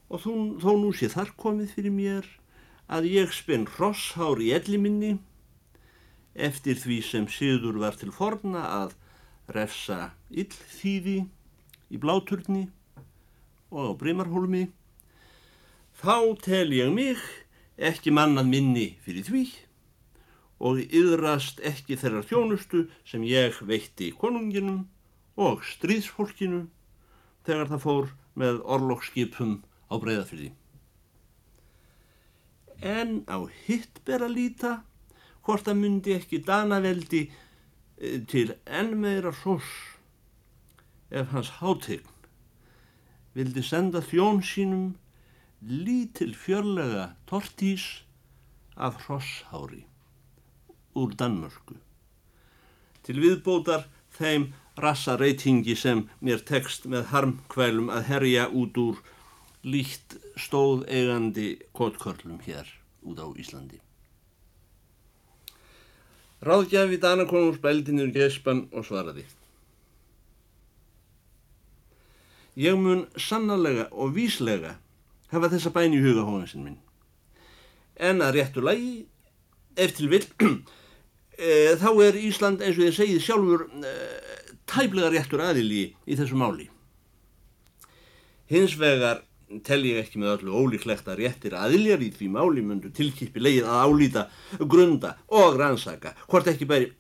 Og 0.06 0.22
þó, 0.22 0.32
þó 0.62 0.70
nú 0.78 0.92
sé 0.94 1.08
þar 1.10 1.32
komið 1.40 1.72
fyrir 1.74 1.94
mér 1.94 2.28
að 2.86 3.08
ég 3.10 3.32
spinn 3.34 3.66
rosshár 3.78 4.38
í 4.42 4.52
elliminni 4.54 5.16
eftir 6.36 6.78
því 6.78 7.00
sem 7.02 7.26
síður 7.32 7.80
var 7.82 7.96
til 7.98 8.12
forna 8.14 8.62
að 8.82 8.94
refsa 9.56 10.12
illþýði 10.30 11.18
í 11.90 12.00
bláturni 12.02 12.66
og 13.70 13.90
á 13.90 13.92
Breimarhólmi, 13.98 14.66
þá 15.96 16.36
tel 16.44 16.70
ég 16.76 16.92
mig 16.94 17.22
ekki 17.76 18.12
mannað 18.14 18.50
minni 18.50 18.86
fyrir 19.04 19.26
því 19.26 19.44
og 20.66 20.80
yðrast 20.84 21.60
ekki 21.66 21.98
þeirra 22.00 22.22
þjónustu 22.24 22.86
sem 23.04 23.24
ég 23.28 23.58
veitti 23.68 24.12
konunginum 24.16 24.86
og 25.36 25.64
stríðsfólkinu 25.68 26.62
þegar 27.44 27.72
það 27.72 27.82
fór 27.84 28.12
með 28.36 28.62
orlogsskipum 28.64 29.58
á 29.92 29.94
breyðafyrði. 30.00 30.50
En 32.80 33.22
á 33.28 33.44
hitt 33.66 34.00
ber 34.08 34.24
að 34.24 34.36
líta 34.36 34.72
hvort 35.46 35.68
að 35.68 35.80
myndi 35.80 36.16
ekki 36.16 36.42
danaveldi 36.44 37.22
eh, 37.28 38.20
til 38.28 38.50
enn 38.64 38.96
meira 39.00 39.32
sós 39.44 39.68
ef 41.10 41.30
hans 41.32 41.52
hátegn 41.60 42.15
vildi 43.36 43.62
senda 43.64 44.00
þjón 44.00 44.40
sínum 44.44 44.86
lítil 45.60 46.32
fjörlega 46.36 47.10
tortís 47.28 47.84
af 48.76 48.96
hrosshári 49.04 49.84
úr 50.96 51.12
Danmörku. 51.20 51.76
Til 53.04 53.20
viðbótar 53.20 53.86
þeim 54.16 54.50
rassa 54.80 55.16
reytingi 55.20 55.76
sem 55.76 56.06
mér 56.20 56.42
tekst 56.48 56.88
með 56.88 57.10
harmkvælum 57.12 57.92
að 57.92 58.08
herja 58.10 58.48
út 58.48 58.80
úr 58.80 59.00
líkt 59.64 60.16
stóð 60.40 60.86
eigandi 60.88 61.48
kottkörlum 61.76 62.40
hér 62.46 62.68
út 63.04 63.20
á 63.20 63.26
Íslandi. 63.36 63.80
Ráðgjafi 66.44 67.00
Danakonungs 67.00 67.60
bældi 67.64 67.96
niður 67.96 68.12
gespan 68.16 68.66
og 68.72 68.84
svaraði. 68.84 69.24
Ég 72.56 72.76
mun 72.80 73.04
sannarlega 73.20 73.90
og 73.92 74.14
víslega 74.16 74.78
hafa 75.28 75.50
þessa 75.52 75.72
bæn 75.74 75.92
í 75.92 76.00
huga 76.00 76.24
hóðansinn 76.24 76.64
minn. 76.64 76.78
En 78.00 78.22
að 78.24 78.38
réttu 78.38 78.64
lagi, 78.64 79.04
eftir 79.76 80.08
vil, 80.08 80.24
e, 81.36 81.76
þá 81.76 81.90
er 82.06 82.18
Ísland 82.20 82.64
eins 82.64 82.80
og 82.80 82.86
ég 82.86 82.96
segið 82.96 83.22
sjálfur 83.26 83.66
e, 83.84 83.92
tæplega 84.64 85.12
réttur 85.12 85.44
aðili 85.44 85.84
í 86.08 86.16
þessu 86.16 86.40
máli. 86.40 86.70
Hins 88.48 88.78
vegar 88.80 89.20
tel 89.66 89.82
ég 89.86 90.00
ekki 90.00 90.22
með 90.22 90.38
öllu 90.38 90.56
ólíklegt 90.56 91.06
að 91.10 91.20
réttir 91.20 91.54
aðiljar 91.60 92.02
í 92.02 92.08
því 92.14 92.32
máli 92.34 92.64
myndu 92.64 92.88
tilkipi 92.94 93.42
leið 93.42 93.68
að 93.68 93.82
álýta, 93.84 94.28
grunda 94.64 95.16
og 95.28 95.60
rannsaka, 95.60 96.16
hvort 96.24 96.48
ekki 96.50 96.68
bæri 96.72 96.94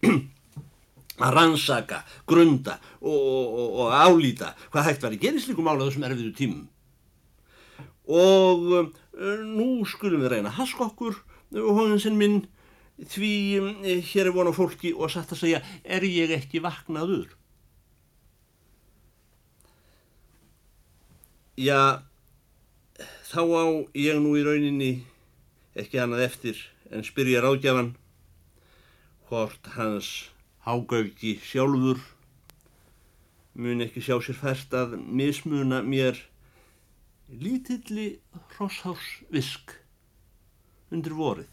að 1.16 1.36
rannsaka, 1.36 2.02
grunda 2.28 2.76
og, 3.00 3.12
og, 3.12 3.78
og 3.84 3.94
álýta 3.94 4.52
hvað 4.72 4.90
hægt 4.90 5.06
var 5.06 5.16
í 5.16 5.20
gerisliku 5.22 5.64
mála 5.64 5.86
þessum 5.86 6.04
erfiðu 6.08 6.34
tímum. 6.36 6.66
Og 8.06 8.66
uh, 8.76 8.90
nú 9.46 9.86
skulum 9.88 10.22
við 10.24 10.36
reyna 10.36 10.52
haskokkur 10.54 11.16
og 11.56 11.72
hóðinsinn 11.80 12.18
minn 12.20 12.44
því 12.96 13.32
um, 13.60 13.72
hér 13.84 14.30
er 14.30 14.36
vona 14.36 14.52
fólki 14.56 14.92
og 14.94 15.10
satt 15.12 15.32
að 15.34 15.42
segja 15.42 15.64
er 15.84 16.04
ég 16.06 16.32
ekki 16.36 16.62
vaknaður? 16.64 17.32
Já, 21.56 22.04
þá 23.32 23.40
á 23.40 23.64
ég 23.96 24.20
nú 24.20 24.36
í 24.36 24.44
rauninni 24.44 24.90
ekki 25.76 26.00
annað 26.00 26.26
eftir 26.28 26.60
en 26.92 27.04
spyrja 27.04 27.40
ráðgjafan 27.44 27.94
hvort 29.28 29.72
hans 29.74 30.10
hágauki 30.66 31.36
sjálfur 31.46 32.00
mun 33.56 33.84
ekki 33.84 34.02
sjá 34.02 34.18
sér 34.20 34.36
fært 34.36 34.74
að 34.76 34.96
mismuna 34.98 35.78
mér 35.86 36.18
lítilli 37.30 38.08
hrosshársvisk 38.56 39.76
undir 40.92 41.14
vorið. 41.16 41.52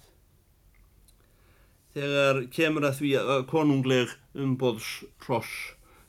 Þegar 1.93 2.41
kemur 2.57 2.89
að 2.89 2.99
því 2.99 3.13
að 3.21 3.45
konungleg 3.53 4.17
umbóðs 4.33 4.89
hross 5.23 5.53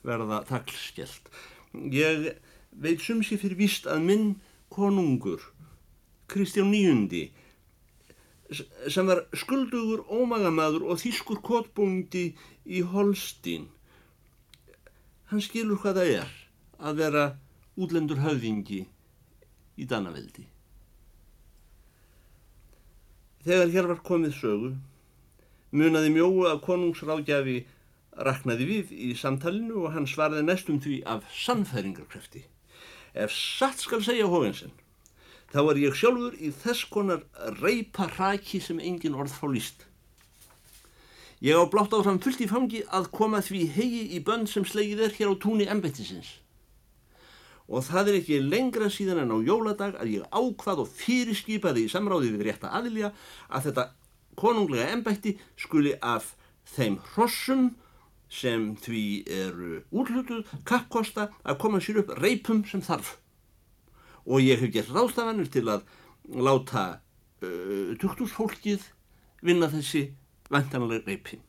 verða 0.04 0.40
taklskjelt. 0.48 1.28
Ég 1.92 2.30
veit 2.72 3.04
sumsi 3.04 3.36
fyrir 3.40 3.60
víst 3.60 3.86
að 3.86 4.04
minn 4.08 4.28
konungur 4.72 5.44
Kristján 6.32 6.72
Níundi 6.72 7.28
sem 8.92 9.06
var 9.08 9.24
skuldugur 9.36 10.04
ómagamadur 10.12 10.84
og 10.88 11.00
þýskur 11.00 11.40
kotbúndi 11.44 12.32
í 12.64 12.80
Holstín. 12.88 13.68
Hann 15.30 15.44
skilur 15.44 15.80
hvað 15.82 16.00
það 16.00 16.12
er 16.16 16.34
að 16.80 16.98
vera 17.00 17.24
útlendur 17.76 18.20
höfðingi 18.24 18.84
í 19.76 19.86
Danaveldi. 19.90 20.46
Þegar 23.44 23.72
hér 23.74 23.88
var 23.90 24.00
komið 24.06 24.36
sögu, 24.38 24.70
munaði 25.74 26.12
mjóu 26.14 26.46
að 26.48 26.62
konungsráðgjafi 26.64 27.58
raknaði 28.24 28.68
við 28.68 28.92
í 28.94 29.10
samtalinu 29.18 29.84
og 29.84 29.92
hann 29.96 30.06
svarði 30.08 30.44
næstum 30.46 30.78
því 30.80 31.00
af 31.10 31.26
sannfæringarkrefti. 31.34 32.44
Ef 33.14 33.34
satt 33.34 33.82
skal 33.82 34.00
segja 34.06 34.30
hófinsinn, 34.30 34.72
þá 35.52 35.60
er 35.64 35.82
ég 35.82 35.98
sjálfur 35.98 36.38
í 36.38 36.54
þess 36.62 36.86
konar 36.94 37.26
reypa 37.60 38.08
raki 38.14 38.62
sem 38.62 38.80
engin 38.80 39.18
orð 39.18 39.34
fá 39.36 39.44
líst. 39.50 39.84
Ég 41.44 41.58
á 41.60 41.68
blátt 41.68 41.92
áfram 41.92 42.16
fullt 42.24 42.40
í 42.40 42.48
fangi 42.48 42.80
að 42.88 43.10
koma 43.12 43.42
því 43.44 43.66
hegi 43.74 44.02
í 44.16 44.20
bönn 44.24 44.46
sem 44.48 44.64
slegið 44.64 45.02
er 45.04 45.12
hér 45.18 45.34
á 45.36 45.42
túni 45.42 45.66
embettisins. 45.68 46.38
Og 47.68 47.84
það 47.84 48.08
er 48.08 48.16
ekki 48.20 48.38
lengra 48.40 48.88
síðan 48.92 49.20
en 49.26 49.34
á 49.36 49.38
jóladag 49.44 49.98
að 50.00 50.14
ég 50.14 50.30
ákvað 50.32 50.84
og 50.86 50.94
fyrirskipaði 50.96 51.84
í 51.84 51.92
samráði 51.92 52.32
við 52.32 52.46
rétta 52.48 52.72
aðilja 52.72 53.12
að 53.52 53.68
þetta 53.68 53.84
konunglega 54.40 54.88
embetti 54.96 55.34
skuli 55.60 55.92
af 56.00 56.32
þeim 56.76 56.96
hrossum 57.12 57.68
sem 58.32 58.70
því 58.80 59.04
eru 59.28 59.82
útlutuð 59.92 60.48
kappkosta 60.64 61.28
að 61.44 61.60
koma 61.60 61.84
sér 61.84 62.00
upp 62.02 62.16
reypum 62.24 62.64
sem 62.64 62.80
þarf 62.82 63.18
og 64.24 64.40
ég 64.40 64.64
hef 64.64 64.72
gert 64.72 64.92
ráðstafanir 64.96 65.52
til 65.52 65.68
að 65.68 65.84
láta 66.40 66.84
uh, 67.44 67.92
tuktursfólkið 68.00 68.88
vinna 69.44 69.68
þessi 69.68 70.08
vantanlega 70.52 71.04
reypi. 71.06 71.40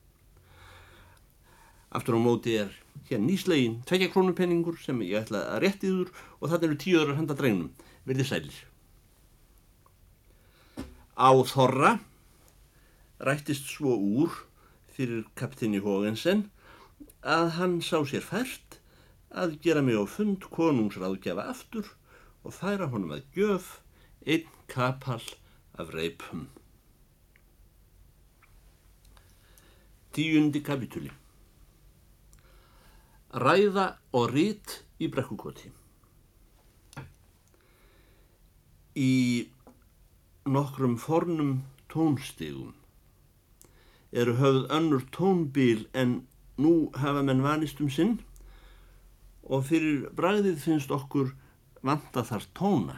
Aftur 1.96 2.18
á 2.18 2.22
móti 2.22 2.56
er 2.60 2.72
hér 3.10 3.22
nýslegin 3.24 3.82
tvekja 3.88 4.12
krónupenningur 4.14 4.80
sem 4.84 5.00
ég 5.06 5.22
ætla 5.24 5.44
að 5.54 5.62
réttiður 5.64 6.10
og 6.40 6.50
þetta 6.52 6.68
eru 6.68 6.80
tíu 6.82 7.02
öðru 7.02 7.18
handa 7.20 7.38
dregnum, 7.38 7.70
verði 8.08 8.26
sælir. 8.28 8.58
Á 11.16 11.32
Þorra 11.48 11.94
rættist 13.24 13.70
svo 13.72 13.96
úr 13.96 14.34
fyrir 14.96 15.24
kaptinni 15.40 15.80
Hógensen 15.84 16.50
að 17.24 17.54
hann 17.60 17.80
sá 17.84 18.02
sér 18.04 18.26
fært 18.26 18.80
að 19.32 19.56
gera 19.64 19.84
mig 19.84 19.96
á 19.96 20.04
fund 20.08 20.44
konungsráðgjafa 20.52 21.48
aftur 21.52 21.88
og 22.44 22.54
færa 22.56 22.90
honum 22.92 23.16
að 23.16 23.26
gjöf 23.36 23.72
einn 24.26 24.52
kapal 24.72 25.24
af 25.80 25.92
reipum. 25.96 26.48
Tíundi 30.16 30.62
kapitúli 30.64 31.12
Ræða 33.36 33.88
og 34.16 34.30
rít 34.32 34.78
í 35.04 35.10
brekkukoti 35.12 35.72
Í 38.96 39.12
nokkrum 40.48 40.96
fornum 41.02 41.58
tónstegum 41.92 42.72
eru 44.16 44.38
höfð 44.40 44.70
önnur 44.78 45.04
tónbíl 45.12 45.88
en 45.94 46.22
nú 46.58 46.92
hafa 46.96 47.24
menn 47.28 47.44
vanist 47.44 47.82
um 47.84 47.90
sinn 47.92 48.14
og 49.44 49.66
fyrir 49.70 50.06
bræðið 50.16 50.62
finnst 50.64 50.94
okkur 50.96 51.34
vanta 51.86 52.24
þar 52.26 52.46
tóna. 52.58 52.96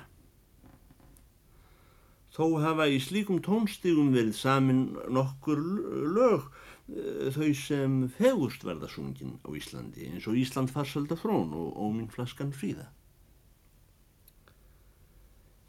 Þó 2.38 2.62
hafa 2.62 2.86
í 2.94 3.00
slíkum 3.02 3.42
tónstígum 3.42 4.14
verið 4.14 4.38
samin 4.38 4.84
nokkur 5.10 5.64
lög 6.14 6.46
þau 6.88 7.50
sem 7.60 7.96
fegust 8.16 8.64
verða 8.64 8.88
sungin 8.88 9.36
á 9.44 9.52
Íslandi 9.52 10.08
eins 10.08 10.28
og 10.30 10.38
Ísland 10.40 10.72
farsölda 10.72 11.18
frón 11.20 11.52
og 11.52 11.76
óminn 11.76 12.08
flaskan 12.12 12.54
fríða. 12.56 12.88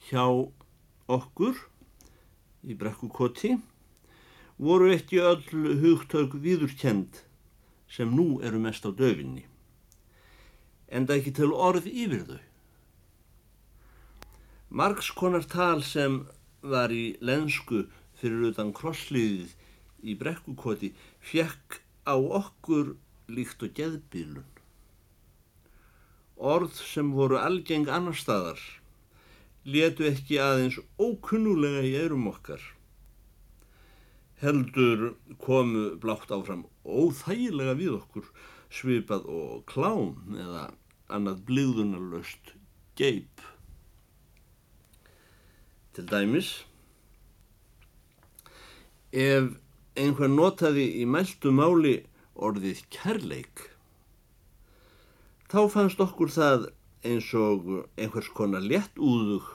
Hjá 0.06 0.22
okkur 1.10 1.58
í 2.62 2.76
brekkukoti 2.78 3.56
voru 4.62 4.92
ekki 4.94 5.18
öll 5.18 5.42
hugtök 5.82 6.38
viðurkend 6.38 7.24
sem 7.90 8.14
nú 8.14 8.38
eru 8.44 8.62
mest 8.62 8.86
á 8.86 8.94
döfinni 8.94 9.46
en 10.88 11.04
það 11.04 11.18
ekki 11.18 11.34
til 11.36 11.52
orð 11.52 11.86
yfir 11.90 12.24
þau. 12.30 12.42
Margs 14.70 15.10
konar 15.16 15.44
tal 15.48 15.82
sem 15.82 16.22
var 16.62 16.92
í 16.94 17.16
lensku 17.24 17.86
fyrir 18.20 18.52
utan 18.52 18.70
krossliðið 18.76 19.57
í 20.02 20.14
brekkukoti 20.18 20.92
fjekk 21.30 21.80
á 22.08 22.14
okkur 22.16 22.94
líkt 23.28 23.62
og 23.64 23.74
geðbílun. 23.76 24.46
Orð 26.38 26.76
sem 26.86 27.10
voru 27.12 27.38
algeng 27.40 27.88
annar 27.90 28.16
staðar 28.16 28.60
letu 29.68 30.06
ekki 30.08 30.38
aðeins 30.40 30.78
ókunnulega 30.96 31.82
í 31.84 31.96
eirum 31.98 32.28
okkar. 32.30 32.60
Heldur 34.38 35.16
komu 35.42 35.96
blátt 36.00 36.30
áfram 36.32 36.64
óþægilega 36.86 37.74
við 37.80 37.96
okkur 37.98 38.30
svipað 38.72 39.26
og 39.34 39.64
klám 39.68 40.38
eða 40.38 40.68
annað 41.12 41.42
blíðunarlöst 41.48 42.54
geip. 42.98 43.42
Til 45.96 46.06
dæmis, 46.06 46.52
ef 49.10 49.56
einhver 49.98 50.30
notaði 50.30 50.86
í 51.02 51.04
mæltu 51.08 51.52
máli 51.54 51.98
orðið 52.38 52.84
kærleik, 52.94 53.64
þá 55.50 55.60
fannst 55.74 56.00
okkur 56.02 56.32
það 56.32 56.68
eins 57.08 57.28
og 57.34 57.68
einhvers 57.98 58.30
konar 58.34 58.64
létt 58.64 58.98
úðug, 58.98 59.46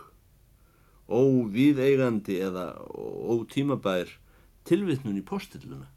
óvíðeigandi 1.08 2.39
eða 2.43 2.69
ótímabær 2.93 4.12
tilvittnun 4.67 5.19
í 5.19 5.25
postilluna. 5.27 5.89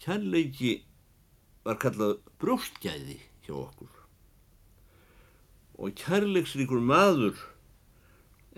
Kærleiki 0.00 0.78
var 1.64 1.80
kallað 1.80 2.20
brjóstgæði 2.40 3.18
hjá 3.44 3.56
okkur 3.56 3.96
og 5.80 5.96
kærleiksríkur 5.96 6.80
maður 6.84 7.38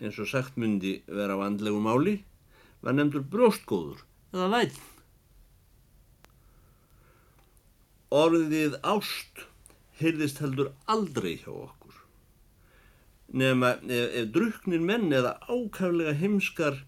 eins 0.03 0.19
og 0.19 0.29
sagt 0.31 0.57
myndi 0.59 0.97
vera 1.07 1.37
á 1.39 1.47
andlegu 1.47 1.79
máli 1.83 2.17
var 2.83 2.97
nefndur 2.97 3.25
brjóstgóður 3.33 4.03
eða 4.35 4.49
væl. 4.53 4.73
Orðið 8.13 8.77
ást 8.85 9.47
heyrðist 10.01 10.43
heldur 10.43 10.73
aldrei 10.91 11.37
hjá 11.41 11.53
okkur. 11.53 11.99
Nefna 13.33 13.77
ef, 13.89 14.09
ef 14.21 14.33
druknir 14.35 14.83
menn 14.85 15.13
eða 15.15 15.39
ákaflega 15.49 16.13
heimskar 16.21 16.83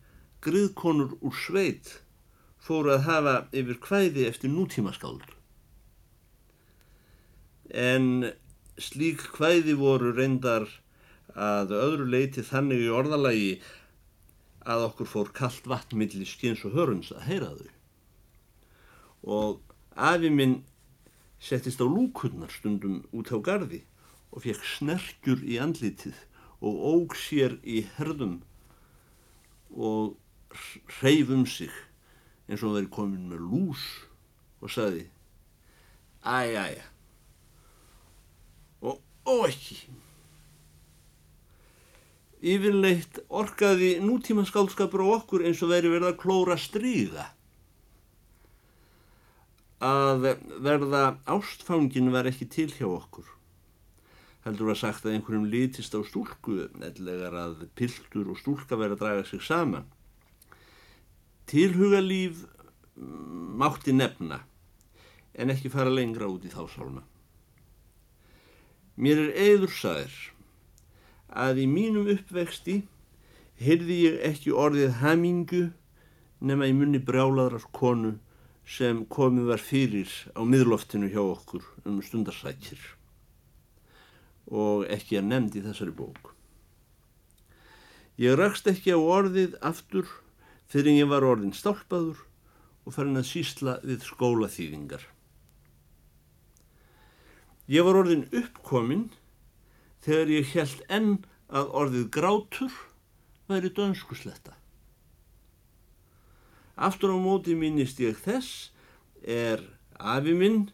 griðkonur 0.44 1.14
úr 1.24 1.36
sveit 1.38 2.00
fóru 2.64 2.94
að 2.94 3.06
hafa 3.08 3.34
yfir 3.56 3.80
hvæði 3.86 4.26
eftir 4.28 4.52
nútímaskáld. 4.52 5.24
En 7.70 8.32
slík 8.80 9.24
hvæði 9.36 9.76
voru 9.78 10.12
reyndar 10.16 10.66
að 11.34 11.72
öðru 11.76 12.08
leiti 12.12 12.44
þannig 12.46 12.84
í 12.84 12.92
orðalagi 12.92 13.48
að 14.64 14.86
okkur 14.88 15.08
fór 15.08 15.32
kallt 15.36 15.66
vatnmiðli 15.68 16.26
skins 16.28 16.64
og 16.64 16.76
hörums 16.76 17.12
að 17.12 17.26
heyra 17.28 17.50
þau. 17.58 17.72
Og 19.24 19.74
afi 19.94 20.30
minn 20.32 20.62
settist 21.44 21.82
á 21.84 21.86
lúkunnar 21.86 22.52
stundum 22.52 23.02
út 23.12 23.28
á 23.28 23.38
gardi 23.44 23.82
og 24.32 24.44
fekk 24.44 24.64
snerkjur 24.66 25.44
í 25.44 25.58
andlitið 25.62 26.16
og 26.64 26.84
óg 26.90 27.16
sér 27.18 27.58
í 27.62 27.84
herðum 27.96 28.40
og 29.74 30.16
reyf 31.02 31.30
um 31.34 31.44
sig 31.46 31.72
eins 32.48 32.64
og 32.64 32.78
er 32.78 32.88
komin 32.92 33.28
með 33.30 33.44
lús 33.44 33.84
og 34.64 34.72
saði 34.72 35.06
æja, 36.24 36.64
æja 36.64 36.86
og 38.84 39.00
ó 39.28 39.34
ekki 39.48 39.78
yfirleitt 42.44 43.22
orkaði 43.32 43.94
nútíma 44.04 44.44
skálskapur 44.48 45.04
á 45.04 45.08
okkur 45.16 45.46
eins 45.48 45.62
og 45.64 45.72
veri 45.72 45.92
verið 45.92 46.10
að 46.10 46.20
klóra 46.20 46.56
stríða. 46.60 47.30
Að 49.84 50.28
verða 50.64 51.04
ástfangin 51.28 52.12
var 52.12 52.28
ekki 52.28 52.48
til 52.52 52.68
hjá 52.72 52.86
okkur. 52.88 53.26
Heldur 54.44 54.70
var 54.72 54.80
sagt 54.80 55.06
að 55.06 55.16
einhverjum 55.16 55.48
lítist 55.48 55.96
á 55.96 56.00
stúlku 56.04 56.66
eðlegar 56.68 57.36
að 57.40 57.64
piltur 57.76 58.28
og 58.28 58.40
stúlka 58.40 58.76
verið 58.76 58.98
að 58.98 59.04
draga 59.04 59.24
sig 59.28 59.40
saman. 59.44 59.88
Tilhugalíf 61.48 62.44
mátti 62.96 63.96
nefna 63.96 64.42
en 65.34 65.50
ekki 65.52 65.72
fara 65.72 65.92
lengra 65.92 66.28
út 66.30 66.44
í 66.44 66.52
þá 66.52 66.62
sálma. 66.70 67.02
Mér 69.00 69.24
er 69.24 69.32
eður 69.48 69.72
sæðir 69.74 70.33
að 71.34 71.64
í 71.64 71.66
mínum 71.70 72.08
uppvexti 72.14 72.82
heyrði 73.60 73.96
ég 74.04 74.20
ekki 74.30 74.54
orðið 74.54 75.00
hamingu 75.02 75.64
nema 76.44 76.68
í 76.70 76.74
munni 76.76 77.00
brjálaðrar 77.02 77.66
konu 77.74 78.16
sem 78.64 79.04
komið 79.12 79.50
var 79.52 79.62
fyrir 79.62 80.10
á 80.32 80.40
miðloftinu 80.46 81.10
hjá 81.12 81.20
okkur 81.22 81.64
um 81.84 82.00
stundarsækir 82.02 82.80
og 84.48 84.84
ekki 84.92 85.18
er 85.18 85.26
nefnd 85.26 85.58
í 85.58 85.64
þessari 85.64 85.92
bók. 85.96 86.32
Ég 88.20 88.36
rakst 88.38 88.68
ekki 88.70 88.94
á 88.94 89.00
orðið 89.00 89.56
aftur 89.64 90.06
fyrir 90.70 91.00
ég 91.00 91.10
var 91.10 91.26
orðin 91.26 91.56
stálpaður 91.56 92.20
og 92.84 92.94
farin 92.94 93.18
að 93.18 93.28
sísla 93.30 93.78
við 93.82 94.04
skólaþýðingar. 94.06 95.02
Ég 97.72 97.84
var 97.86 97.96
orðin 98.02 98.26
uppkominn 98.28 99.08
þegar 100.04 100.32
ég 100.34 100.52
held 100.52 100.84
enn 100.92 101.14
að 101.48 101.72
orðið 101.80 102.06
grátur 102.16 102.76
væri 103.48 103.70
dönskusletta. 103.76 104.54
Aftur 106.74 107.14
á 107.14 107.18
móti 107.20 107.54
minnist 107.56 108.00
ég 108.02 108.18
þess 108.18 108.70
er 109.22 109.62
afi 109.98 110.34
minn 110.36 110.68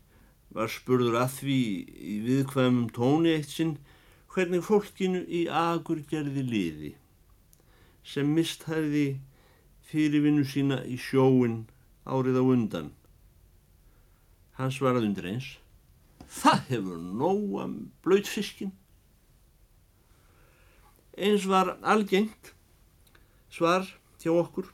var 0.55 0.71
spurður 0.73 1.19
að 1.21 1.35
því 1.41 1.61
í 2.15 2.17
viðkvæmum 2.27 2.89
tóni 2.97 3.35
eitt 3.37 3.53
sinn 3.53 3.77
hvernig 4.33 4.65
fólkinu 4.67 5.23
í 5.27 5.45
agur 5.47 6.01
gerði 6.11 6.47
liði 6.47 6.93
sem 8.07 8.31
misthæði 8.35 9.21
fyrirvinnu 9.91 10.47
sína 10.49 10.81
í 10.87 10.97
sjóin 10.99 11.67
árið 12.09 12.41
á 12.41 12.45
undan. 12.47 12.93
Hann 14.57 14.73
svaraði 14.75 15.11
undir 15.11 15.29
eins 15.31 15.51
Það 16.31 16.61
hefur 16.69 16.99
nóa 17.21 17.65
blöytfiskin 18.05 18.71
Eins 21.21 21.45
var 21.45 21.75
algengt 21.85 22.55
svar 23.53 23.85
hjá 24.23 24.33
okkur 24.33 24.71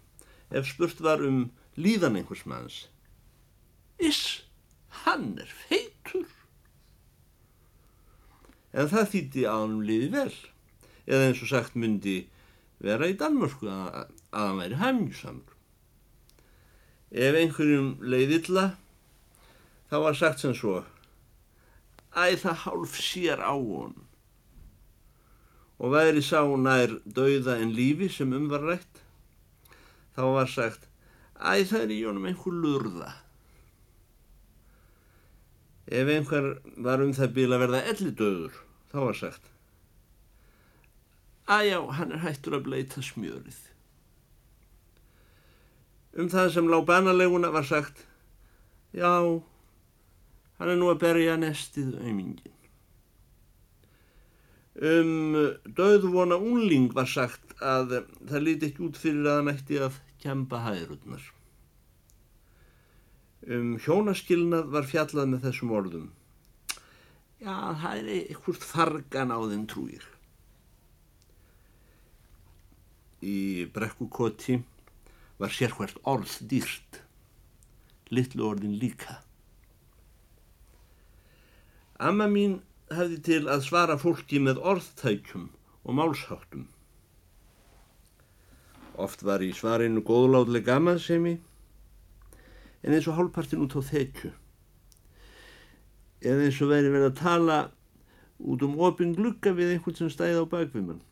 ef 0.54 0.68
spurt 0.68 1.00
var 1.02 1.24
um 1.26 1.48
líðan 1.74 2.18
einhvers 2.20 2.44
manns. 2.46 2.76
Iss, 3.98 4.46
hann 5.02 5.34
er 5.42 5.50
feitur. 5.66 6.28
En 8.70 8.86
það 8.92 9.10
þýtti 9.16 9.44
að 9.48 9.60
hann 9.64 9.76
liði 9.88 10.12
vel, 10.14 10.32
eða 11.10 11.28
eins 11.32 11.42
og 11.42 11.50
sagt 11.50 11.74
myndi 11.74 12.16
vera 12.78 13.10
í 13.10 13.18
Danmörku 13.18 13.66
að, 13.72 14.14
að 14.30 14.50
hann 14.50 14.62
væri 14.62 14.80
hæmjusamur. 14.84 15.54
Ef 17.10 17.42
einhverjum 17.42 17.94
leiðilla, 18.06 18.68
þá 19.90 19.96
var 20.06 20.18
sagt 20.22 20.44
sem 20.44 20.54
svo, 20.54 20.84
æð 22.14 22.42
það 22.44 22.60
hálf 22.66 23.00
sér 23.02 23.42
á 23.42 23.54
honum 23.56 24.05
og 25.78 25.92
væri 25.92 26.22
sá 26.24 26.40
nær 26.56 26.96
dauða 27.04 27.58
en 27.60 27.74
lífi 27.76 28.08
sem 28.12 28.32
umvarrætt, 28.32 29.02
þá 30.16 30.22
var 30.36 30.48
sagt, 30.48 30.88
æ 31.36 31.64
það 31.68 31.82
er 31.82 31.92
í 31.92 32.00
jónum 32.00 32.28
einhver 32.28 32.56
lurða. 32.62 33.10
Ef 35.86 36.08
einhver 36.08 36.48
var 36.82 37.04
um 37.04 37.12
það 37.14 37.36
bíl 37.36 37.52
að 37.52 37.62
verða 37.66 37.84
elli 37.92 38.14
döður, 38.16 38.56
þá 38.90 38.98
var 39.04 39.20
sagt, 39.20 39.52
að 41.46 41.68
já, 41.68 41.78
hann 42.00 42.12
er 42.12 42.24
hættur 42.24 42.56
að 42.58 42.66
bleita 42.66 43.04
smjörið. 43.04 43.60
Um 46.16 46.32
það 46.32 46.52
sem 46.54 46.72
lág 46.72 46.86
banaleguna 46.88 47.52
var 47.52 47.68
sagt, 47.68 48.00
já, 48.96 49.12
hann 50.56 50.72
er 50.72 50.78
nú 50.80 50.88
að 50.90 51.02
berja 51.04 51.36
nestið 51.38 51.98
aumingin. 52.00 52.55
Um 54.76 55.36
döðvona 55.72 56.36
unling 56.36 56.90
var 56.92 57.08
sagt 57.08 57.54
að 57.64 58.02
það 58.28 58.42
líti 58.42 58.68
ekki 58.68 58.84
út 58.84 58.98
fyrir 59.00 59.24
að 59.24 59.38
hann 59.38 59.52
ætti 59.54 59.78
að 59.80 59.96
kempa 60.20 60.60
hæðrútnar. 60.66 61.22
Um 63.46 63.76
hjónaskilnað 63.80 64.68
var 64.74 64.88
fjallað 64.90 65.30
með 65.32 65.46
þessum 65.46 65.72
orðum. 65.78 66.10
Já, 67.40 67.56
það 67.80 67.96
er 68.02 68.10
einhvert 68.12 68.68
fargan 68.68 69.32
á 69.32 69.38
þeim 69.48 69.64
trúir. 69.70 70.04
Í 73.24 73.64
brekkukoti 73.72 74.60
var 75.40 75.52
sérhvert 75.56 75.96
orð 76.04 76.36
dýrt, 76.50 77.00
litlu 78.12 78.44
orðin 78.50 78.76
líka. 78.76 79.22
Amma 81.96 82.28
mín 82.28 82.60
hefði 82.92 83.18
til 83.26 83.42
að 83.50 83.64
svara 83.66 83.96
fólki 83.98 84.38
með 84.42 84.60
orðtækjum 84.62 85.48
og 85.86 85.96
málsháttum. 85.98 86.66
Oft 88.96 89.24
var 89.26 89.42
í 89.44 89.50
svarinu 89.52 90.02
góðlátlega 90.06 90.72
gamansemi 90.72 91.36
en 92.86 92.94
eins 92.94 93.08
og 93.10 93.18
hálfpartin 93.18 93.64
út 93.64 93.74
á 93.74 93.82
þekju. 93.82 94.30
Eða 96.22 96.46
eins 96.46 96.60
og 96.62 96.70
veri 96.70 96.92
verið 96.94 97.10
að 97.10 97.18
tala 97.20 97.58
út 98.38 98.62
um 98.62 98.78
opin 98.86 99.14
glugga 99.16 99.52
við 99.56 99.74
einhvern 99.74 99.98
sem 99.98 100.12
stæði 100.12 100.44
á 100.44 100.46
bakvimann. 100.48 101.02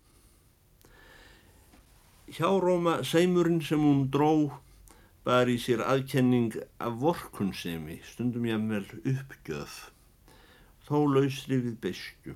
Hjáróma 2.34 3.00
seimurinn 3.04 3.60
sem 3.62 3.82
hún 3.82 4.06
dró 4.14 4.60
bar 5.26 5.50
í 5.50 5.58
sér 5.60 5.82
aðkenning 5.84 6.54
af 6.78 6.96
vorkunnsemi, 7.00 7.98
stundum 8.04 8.46
ég 8.48 8.56
að 8.58 8.72
vel 8.72 9.14
uppgjöð 9.14 9.76
þó 10.88 11.04
lausri 11.10 11.60
við 11.60 11.76
bestu. 11.82 12.34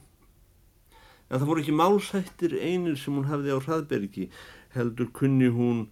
En 1.29 1.41
það 1.41 1.49
voru 1.51 1.63
ekki 1.63 1.77
málsættir 1.77 2.55
einir 2.57 2.97
sem 2.97 3.17
hún 3.19 3.29
hafði 3.29 3.53
á 3.53 3.59
hraðbergi, 3.61 4.29
heldur 4.73 5.11
kunni 5.17 5.51
hún 5.53 5.89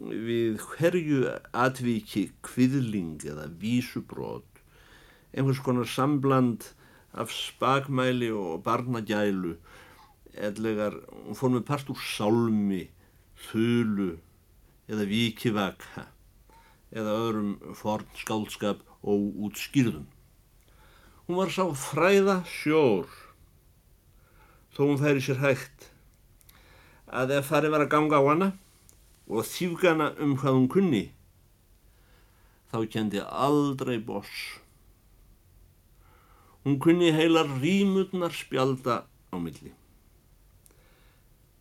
við 0.00 0.60
hverju 0.74 1.22
atviki 1.56 2.26
kviðling 2.44 3.24
eða 3.24 3.48
vísubrót, 3.62 4.60
einhvers 5.32 5.62
konar 5.64 5.88
sambland 5.88 6.68
af 7.16 7.32
spagmæli 7.32 8.28
og 8.36 8.60
barnagjælu, 8.66 9.56
eðlegar, 10.36 11.00
hún 11.24 11.38
fór 11.38 11.54
með 11.56 11.66
part 11.70 11.90
úr 11.90 12.04
sálmi, 12.04 12.84
þulu 13.48 14.12
eða 14.90 15.06
vikivaka 15.08 16.06
eða 16.90 17.16
öðrum 17.24 17.74
forn 17.78 18.08
skálskap 18.18 18.82
og 19.00 19.44
útskýrðum. 19.46 20.06
Hún 21.30 21.38
var 21.38 21.52
sá 21.54 21.62
fræða 21.78 22.40
sjór, 22.42 23.06
þó 24.74 24.80
hún 24.82 24.96
færi 24.98 25.20
sér 25.22 25.36
hægt 25.38 25.84
að 27.06 27.36
ef 27.36 27.52
farið 27.52 27.70
var 27.70 27.84
að 27.84 27.92
ganga 27.92 28.18
á 28.18 28.22
hana 28.26 28.48
og 29.30 29.46
þýfgana 29.46 30.08
um 30.26 30.32
hvað 30.40 30.58
hún 30.58 30.66
kunni 30.74 31.04
þá 32.74 32.82
kendi 32.96 33.22
aldrei 33.22 34.00
boss. 34.02 34.58
Hún 36.66 36.82
kunni 36.82 37.14
heilar 37.14 37.46
rímurnar 37.62 38.34
spjalda 38.34 39.04
á 39.06 39.36
milli. 39.38 39.70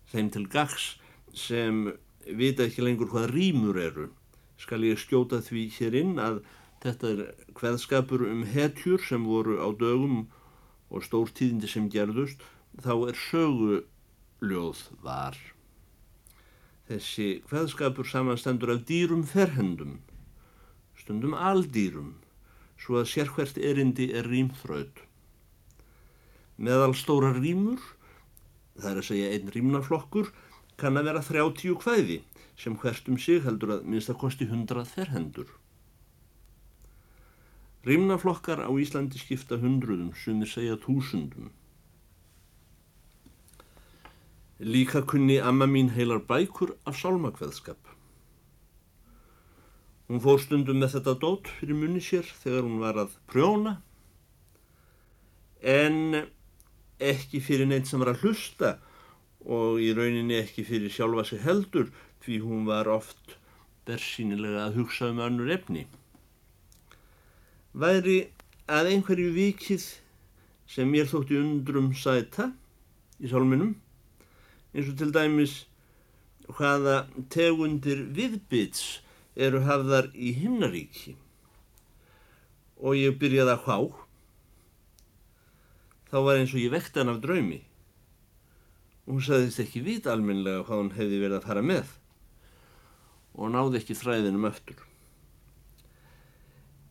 Þeim 0.10 0.34
til 0.34 0.48
gags 0.50 0.96
sem 1.38 1.92
vita 2.26 2.66
ekki 2.66 2.90
lengur 2.90 3.14
hvað 3.14 3.36
rímur 3.38 3.78
eru 3.78 4.10
skal 4.58 4.82
ég 4.90 4.98
skjóta 4.98 5.46
því 5.46 5.70
hér 5.78 6.02
inn 6.02 6.18
að 6.18 6.42
þetta 6.84 7.12
er 7.14 7.22
hveðskapur 7.60 8.24
um 8.30 8.44
hetjur 8.48 9.02
sem 9.04 9.26
voru 9.28 9.60
á 9.60 9.68
dögum 9.76 10.28
og 10.90 11.06
stórtíðindi 11.06 11.70
sem 11.70 11.90
gerðust 11.92 12.44
þá 12.80 12.94
er 13.10 13.20
söguljóð 13.30 14.84
var. 15.04 15.38
Þessi 16.90 17.28
hveðskapur 17.50 18.08
samanstendur 18.10 18.74
af 18.74 18.86
dýrum 18.90 19.22
ferhendum, 19.28 20.00
stundum 20.98 21.36
aldýrum, 21.38 22.16
svo 22.80 23.02
að 23.02 23.12
sérhvert 23.12 23.60
erindi 23.62 24.10
er 24.16 24.26
rýmþraut. 24.32 25.04
Meðal 26.58 26.96
stóra 26.98 27.30
rýmur, 27.36 27.80
það 28.80 28.92
er 28.92 29.02
að 29.04 29.10
segja 29.12 29.32
einn 29.36 29.54
rýmnaflokkur, 29.54 30.32
kann 30.80 30.98
að 30.98 31.12
vera 31.12 31.24
30 31.28 31.78
hvæði 31.84 32.22
sem 32.60 32.76
hvert 32.80 33.08
um 33.12 33.18
sig 33.20 33.44
heldur 33.44 33.78
að 33.78 33.86
minnst 33.88 34.12
að 34.12 34.22
kosti 34.24 34.48
100 34.48 34.88
ferhendur. 34.90 35.52
Rímnaflokkar 37.88 38.60
á 38.60 38.70
Íslandi 38.76 39.20
skipta 39.22 39.56
hundruðum, 39.62 40.12
sumir 40.12 40.50
segja 40.52 40.76
túsundum. 40.84 41.52
Líka 44.60 45.06
kunni 45.08 45.38
amma 45.40 45.68
mín 45.68 45.94
heilar 45.96 46.20
bækur 46.28 46.76
af 46.84 47.00
sálmakveðskap. 47.00 47.80
Hún 50.10 50.20
fór 50.20 50.42
stundum 50.44 50.82
með 50.82 50.98
þetta 50.98 51.14
dót 51.22 51.48
fyrir 51.60 51.78
munni 51.80 52.02
sér 52.04 52.28
þegar 52.42 52.66
hún 52.66 52.82
var 52.82 53.00
að 53.00 53.16
prjóna, 53.32 53.78
en 55.64 56.26
ekki 57.00 57.40
fyrir 57.44 57.70
neitt 57.70 57.88
sem 57.88 58.02
var 58.04 58.12
að 58.12 58.26
hlusta 58.26 58.76
og 59.46 59.80
í 59.80 59.94
rauninni 59.96 60.36
ekki 60.40 60.66
fyrir 60.68 60.92
sjálfa 60.92 61.26
sig 61.30 61.44
heldur 61.46 61.92
því 62.26 62.42
hún 62.44 62.68
var 62.68 62.92
oft 62.92 63.38
bersýnilega 63.88 64.68
að 64.68 64.82
hugsa 64.82 65.14
um 65.14 65.24
önnur 65.24 65.52
efni. 65.56 65.86
Væri 67.80 68.18
að 68.68 68.92
einhverju 68.94 69.30
vikið 69.36 69.86
sem 70.70 70.90
mér 70.90 71.08
þótti 71.10 71.38
undrum 71.40 71.94
sæta 71.96 72.50
í 73.20 73.30
sálminum 73.32 73.78
eins 74.74 74.90
og 74.92 74.98
til 75.00 75.14
dæmis 75.16 75.54
hvaða 76.50 77.06
tegundir 77.32 78.04
viðbyts 78.16 79.00
eru 79.40 79.62
hafðar 79.66 80.10
í 80.14 80.34
himnaríki. 80.42 81.16
Og 82.80 82.98
ég 82.98 83.18
byrjaði 83.22 83.54
að 83.56 83.64
hvá. 83.66 83.78
Þá 86.10 86.18
var 86.26 86.42
eins 86.42 86.54
og 86.56 86.62
ég 86.64 86.74
vekti 86.74 87.02
hann 87.02 87.14
af 87.14 87.22
draumi. 87.24 87.62
Hún 89.10 89.24
sagðist 89.26 89.62
ekki 89.64 89.86
vita 89.86 90.14
alminlega 90.14 90.66
hvað 90.68 90.84
hún 90.84 90.94
hefði 90.98 91.24
verið 91.24 91.40
að 91.40 91.50
fara 91.50 91.66
með 91.66 91.96
og 93.40 93.52
náði 93.54 93.80
ekki 93.80 93.96
þræðinum 93.96 94.48
öftur. 94.50 94.80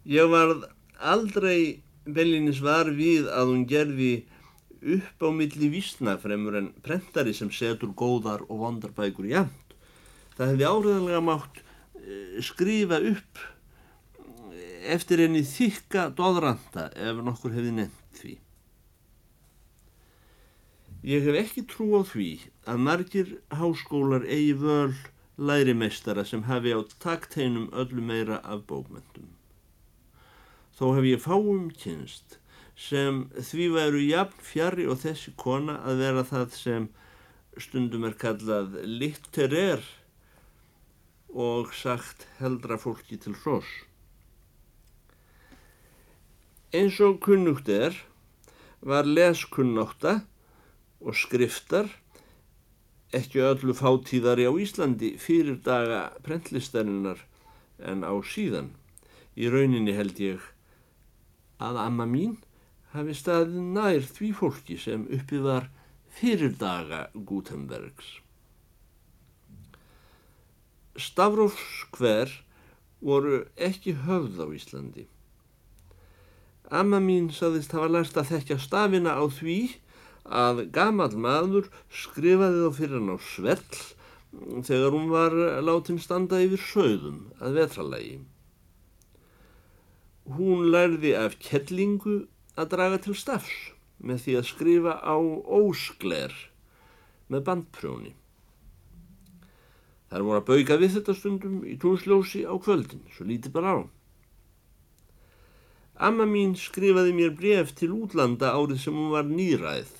Ég 0.08 0.30
var 0.32 0.54
aldrei 0.98 1.82
velinnis 2.04 2.62
var 2.64 2.90
við 2.94 3.28
að 3.30 3.52
hún 3.52 3.64
gerði 3.68 4.12
upp 4.78 5.22
á 5.24 5.28
milli 5.34 5.70
vísna 5.72 6.16
fremur 6.22 6.56
en 6.58 6.72
prentari 6.84 7.34
sem 7.34 7.50
setur 7.50 7.92
góðar 7.98 8.44
og 8.48 8.62
vondarbækur 8.62 9.28
jæmt. 9.28 9.74
Það 10.38 10.52
hefði 10.52 10.68
áriðanlega 10.70 11.22
mátt 11.26 11.62
eh, 11.98 12.38
skrifa 12.46 13.00
upp 13.12 13.46
eftir 14.88 15.24
enni 15.24 15.42
þykka 15.44 16.08
doðranda 16.16 16.88
ef 16.94 17.22
nokkur 17.26 17.54
hefði 17.56 17.74
nefnt 17.80 18.20
því. 18.20 18.34
Ég 21.08 21.26
hef 21.26 21.38
ekki 21.42 21.64
trú 21.70 21.90
á 21.98 22.02
því 22.06 22.30
að 22.70 22.84
margir 22.86 23.34
háskólar 23.54 24.26
eigi 24.26 24.54
völ 24.62 24.94
lærimestara 25.38 26.24
sem 26.26 26.42
hafi 26.48 26.74
á 26.74 26.80
takteinum 27.02 27.68
öllu 27.70 28.02
meira 28.02 28.40
af 28.42 28.64
bókmyndum. 28.66 29.37
Þó 30.78 30.92
hef 30.94 31.06
ég 31.08 31.22
fáum 31.24 31.70
kynst 31.74 32.38
sem 32.78 33.24
því 33.34 33.64
væru 33.74 34.00
jafn 34.04 34.42
fjari 34.46 34.84
og 34.86 35.00
þessi 35.02 35.32
kona 35.34 35.80
að 35.82 36.02
vera 36.04 36.22
það 36.26 36.52
sem 36.54 36.84
stundum 37.58 38.04
er 38.06 38.14
kallað 38.20 38.76
litterer 38.86 39.82
og 41.34 41.72
sagt 41.74 42.28
heldra 42.38 42.78
fólki 42.78 43.18
til 43.18 43.34
hrós. 43.40 43.66
Eins 46.70 47.00
og 47.02 47.18
kunnugt 47.24 47.66
er 47.72 47.96
var 48.78 49.08
leskunnóta 49.08 50.20
og 51.02 51.16
skriftar 51.18 51.88
ekki 53.18 53.42
öllu 53.42 53.74
fátíðari 53.74 54.46
á 54.46 54.52
Íslandi 54.52 55.16
fyrir 55.18 55.58
daga 55.64 56.12
prentlistarinnar 56.22 57.24
en 57.82 58.06
á 58.06 58.14
síðan. 58.22 58.70
Í 59.34 59.50
rauninni 59.50 59.96
held 59.96 60.22
ég 60.22 60.46
að 61.58 61.80
amma 61.82 62.06
mín 62.08 62.36
hafi 62.94 63.14
staðið 63.16 63.58
nær 63.76 64.06
því 64.06 64.30
fólki 64.38 64.78
sem 64.80 65.04
uppið 65.18 65.44
var 65.44 65.68
fyrir 66.18 66.54
daga 66.58 67.06
Gutenbergs. 67.14 68.18
Stafrófskver 70.98 72.32
voru 73.04 73.44
ekki 73.54 73.94
höfð 74.06 74.40
á 74.42 74.46
Íslandi. 74.54 75.04
Amma 76.68 76.98
mín 77.00 77.30
saðist 77.32 77.72
hafa 77.72 77.90
lært 77.92 78.18
að 78.18 78.32
þekkja 78.32 78.58
stafina 78.60 79.14
á 79.14 79.24
því 79.30 79.60
að 80.28 80.66
gamal 80.74 81.14
maður 81.16 81.70
skrifaði 81.88 82.66
þá 82.66 82.74
fyrir 82.76 82.98
hann 82.98 83.14
á 83.14 83.18
svell 83.24 83.78
þegar 84.66 84.92
hún 84.92 85.06
var 85.12 85.36
látin 85.64 86.00
standa 86.02 86.42
yfir 86.44 86.60
sögðum 86.60 87.22
að 87.40 87.62
vetralagi. 87.62 88.18
Hún 90.36 90.68
lærði 90.72 91.14
af 91.16 91.38
kellingu 91.40 92.20
að 92.58 92.70
draga 92.74 93.00
til 93.04 93.16
stafs 93.16 93.72
með 93.98 94.24
því 94.24 94.34
að 94.38 94.48
skrifa 94.50 94.94
á 95.00 95.16
óskler 95.16 96.34
með 97.32 97.44
bandprjóni. 97.48 98.12
Þar 100.08 100.24
voru 100.24 100.40
að 100.40 100.48
bauka 100.48 100.78
við 100.80 100.94
þetta 100.96 101.14
stundum 101.16 101.62
í 101.68 101.76
túnsljósi 101.80 102.44
á 102.48 102.54
kvöldin, 102.56 103.04
svo 103.12 103.26
lítið 103.28 103.54
bara 103.56 103.72
á. 103.76 103.78
Amma 106.08 106.28
mín 106.28 106.54
skrifaði 106.56 107.16
mér 107.16 107.34
bref 107.36 107.74
til 107.76 107.90
útlanda 107.96 108.54
árið 108.54 108.84
sem 108.84 108.94
hún 108.96 109.10
var 109.16 109.26
nýræð 109.26 109.96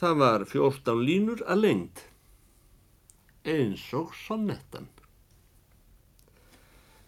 Það 0.00 0.14
var 0.16 0.42
fjórtán 0.48 1.00
línur 1.04 1.40
að 1.44 1.58
lengd, 1.60 1.98
eins 3.44 3.82
og 3.92 4.14
sonnettan. 4.16 4.86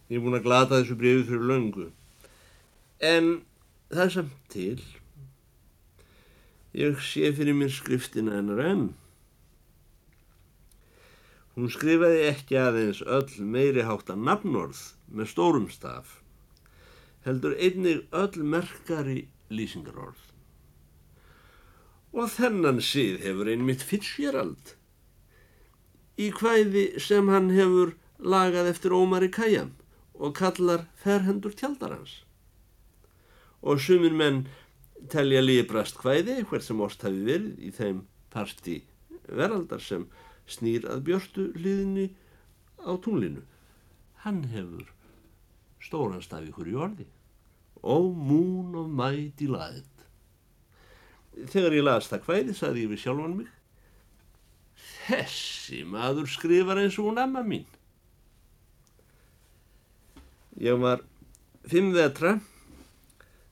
Ég 0.09 0.17
er 0.19 0.23
búin 0.23 0.37
að 0.37 0.47
glata 0.47 0.79
þessu 0.79 0.97
brefið 0.99 1.29
fyrir 1.29 1.45
löngu, 1.51 1.85
en 2.99 3.29
það 3.91 4.03
er 4.05 4.13
samt 4.17 4.35
til. 4.53 4.81
Ég 6.73 6.99
sé 7.05 7.31
fyrir 7.37 7.57
mér 7.57 7.71
skriftina 7.73 8.35
hennar 8.39 8.63
enn. 8.65 8.89
Hún 11.53 11.69
skrifaði 11.69 12.25
ekki 12.31 12.57
aðeins 12.57 13.03
öll 13.05 13.47
meiri 13.55 13.85
hátta 13.85 14.17
nafnorð 14.17 14.81
með 15.13 15.31
stórum 15.35 15.69
staf, 15.69 16.19
heldur 17.27 17.53
einnig 17.55 18.07
öll 18.11 18.41
merkari 18.41 19.27
lýsingarorð 19.53 20.33
og 22.13 22.29
þennan 22.29 22.81
síð 22.85 23.23
hefur 23.25 23.49
einmitt 23.49 23.83
Fitzgerald 23.85 24.75
í 26.21 26.29
hvæði 26.37 26.83
sem 27.01 27.29
hann 27.33 27.49
hefur 27.55 27.95
lagað 28.21 28.69
eftir 28.69 28.93
Ómari 28.93 29.31
Kajam 29.33 29.71
og 30.23 30.35
kallar 30.37 30.85
ferhendur 31.03 31.55
tjaldarans. 31.59 32.21
Og 33.63 33.79
sumir 33.83 34.15
menn 34.15 34.45
telja 35.11 35.43
líbrast 35.43 35.99
hvæði 36.03 36.41
hvert 36.47 36.65
sem 36.65 36.83
orst 36.83 37.03
hafi 37.03 37.23
verið 37.27 37.59
í 37.59 37.71
þeim 37.75 38.03
parti 38.33 38.81
veraldar 39.27 39.83
sem 39.83 40.07
snýr 40.49 40.87
að 40.91 41.03
björstu 41.09 41.49
hliðinni 41.57 42.09
á 42.83 42.91
túnlinu. 43.03 43.43
Hann 44.23 44.45
hefur 44.51 44.87
stóranstaf 45.83 46.47
ykkur 46.47 46.71
í 46.71 46.77
orði. 46.79 47.07
Ó 47.83 47.99
moon 47.99 48.75
of 48.79 48.87
mighty 48.87 49.49
light 49.51 49.93
Þegar 51.33 51.73
ég 51.75 51.83
las 51.83 52.07
það 52.11 52.27
hvæði 52.27 52.55
saði 52.55 52.83
ég 52.85 52.91
við 52.93 53.01
sjálfan 53.03 53.37
mig 53.39 53.49
Þessi 55.03 55.81
maður 55.89 56.29
skrifar 56.31 56.79
eins 56.79 56.95
og 57.01 57.09
hún 57.09 57.19
amma 57.19 57.41
mín. 57.43 57.65
Ég 60.61 60.77
var 60.81 61.01
fimm 61.69 61.93
vetra 61.95 62.37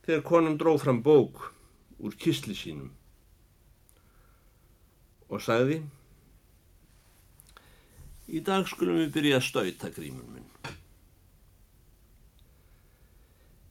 þegar 0.05 0.25
konan 0.27 0.57
dróð 0.59 0.83
fram 0.83 1.03
bók 1.05 1.47
úr 2.01 2.17
kistli 2.17 2.55
sínum. 2.57 2.91
og 5.31 5.39
sagði 5.39 5.81
Í 8.31 8.39
dag 8.47 8.67
skulum 8.69 8.99
við 9.01 9.09
byrja 9.15 9.39
að 9.39 9.47
stauta 9.47 9.89
grímur 9.91 10.27
minn. 10.31 10.45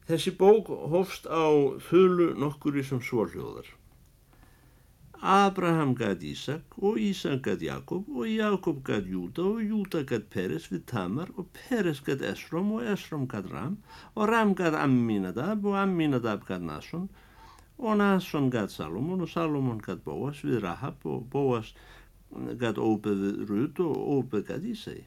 Þessi 0.05 0.33
bók 0.37 0.69
hófst 0.91 1.25
á 1.25 1.49
þölu 1.87 2.27
nokkuri 2.37 2.83
sem 2.85 3.01
svorljóðar. 3.01 3.65
Abraham 5.21 5.93
gæt 5.95 6.23
Ísak 6.25 6.77
og 6.81 6.97
Ísak 6.97 7.43
gæt 7.45 7.61
Jakob 7.61 8.09
og 8.09 8.25
Jakob 8.25 8.83
gæt 8.83 9.05
Júda 9.05 9.43
og 9.45 9.61
Júda 9.61 10.01
gæt 10.01 10.23
Peres 10.33 10.65
við 10.71 10.81
Tamar 10.89 11.29
og 11.37 11.45
Peres 11.53 12.01
gæt 12.01 12.23
Esrom 12.25 12.71
og 12.71 12.87
Esrom 12.89 13.27
gæt 13.29 13.51
Ram 13.53 13.77
og 14.15 14.27
Ram 14.27 14.55
gæt 14.55 14.73
Amminadab 14.73 15.65
og 15.65 15.77
Amminadab 15.77 16.47
gæt 16.47 16.61
Nason 16.61 17.09
og 17.77 17.97
Nason 17.97 18.49
gæt 18.49 18.71
Salomon 18.71 19.21
og 19.21 19.29
Salomon 19.29 19.79
gæt 19.79 20.01
Bóas 20.05 20.41
við 20.41 20.63
Rahab 20.63 21.05
og 21.05 21.27
Bóas 21.29 21.75
gæt 22.33 22.81
óbeð 22.81 23.21
við 23.21 23.49
Rud 23.49 23.79
og 23.85 23.95
óbeð 24.17 24.47
gæt 24.49 24.65
Ísæði. 24.73 25.05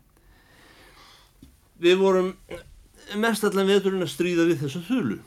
Við 1.81 1.99
vorum 1.99 2.35
mest 3.19 3.45
allan 3.45 3.67
veturinn 3.67 4.07
að 4.07 4.15
stríða 4.15 4.47
við 4.47 4.63
þessa 4.63 4.87
þulu. 4.87 5.19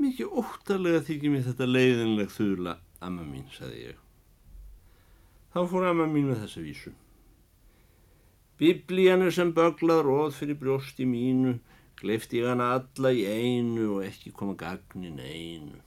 Mikið 0.00 0.36
óttalega 0.40 1.02
þykir 1.04 1.32
mér 1.34 1.44
þetta 1.50 1.66
leiðinleg 1.68 2.32
þula, 2.32 2.78
amma 3.04 3.26
mín, 3.26 3.44
sagði 3.52 3.90
ég. 3.90 3.98
Þá 5.52 5.60
fór 5.68 5.88
amma 5.90 6.06
mín 6.08 6.30
með 6.30 6.44
þessa 6.46 6.64
vísu. 6.64 6.92
Biblían 8.60 9.24
er 9.26 9.34
sem 9.34 9.52
böglað 9.56 10.04
róð 10.06 10.34
fyrir 10.38 10.58
brjósti 10.60 11.04
mínu, 11.08 11.58
gleifti 12.00 12.40
ég 12.40 12.48
hana 12.48 12.70
alla 12.78 13.12
í 13.12 13.26
einu 13.28 13.96
og 13.96 14.06
ekki 14.06 14.32
koma 14.36 14.56
gagnin 14.56 15.20
einu. 15.20 15.80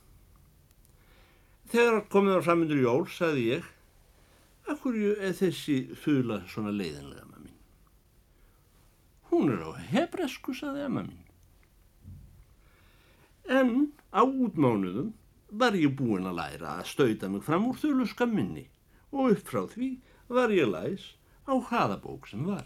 Þegar 1.74 2.04
komið 2.14 2.38
á 2.38 2.42
samindur 2.46 2.84
jól, 2.84 3.06
sagði 3.10 3.48
ég, 3.56 3.72
Akkur 4.72 4.96
er 4.96 5.34
þessi 5.36 5.80
þula 6.00 6.44
svona 6.48 6.72
leiðinlega, 6.72 7.26
amma 7.26 7.42
mín? 7.44 7.58
Hún 9.32 9.52
er 9.52 9.66
á 9.68 9.72
hebresku, 9.92 10.56
saði 10.56 10.86
amma 10.86 11.04
mín. 11.10 11.23
En 13.50 13.92
á 14.16 14.24
útmánuðum 14.24 15.14
var 15.52 15.76
ég 15.78 15.94
búin 16.00 16.26
að 16.30 16.38
læra 16.40 16.78
að 16.80 16.88
stauta 16.90 17.30
mig 17.30 17.44
fram 17.44 17.68
úr 17.70 17.78
þuluska 17.78 18.26
minni 18.26 18.70
og 19.12 19.36
upp 19.36 19.50
frá 19.50 19.66
því 19.70 19.90
var 20.32 20.54
ég 20.56 20.72
læs 20.72 21.14
á 21.46 21.54
hraðabók 21.54 22.28
sem 22.32 22.46
var. 22.48 22.66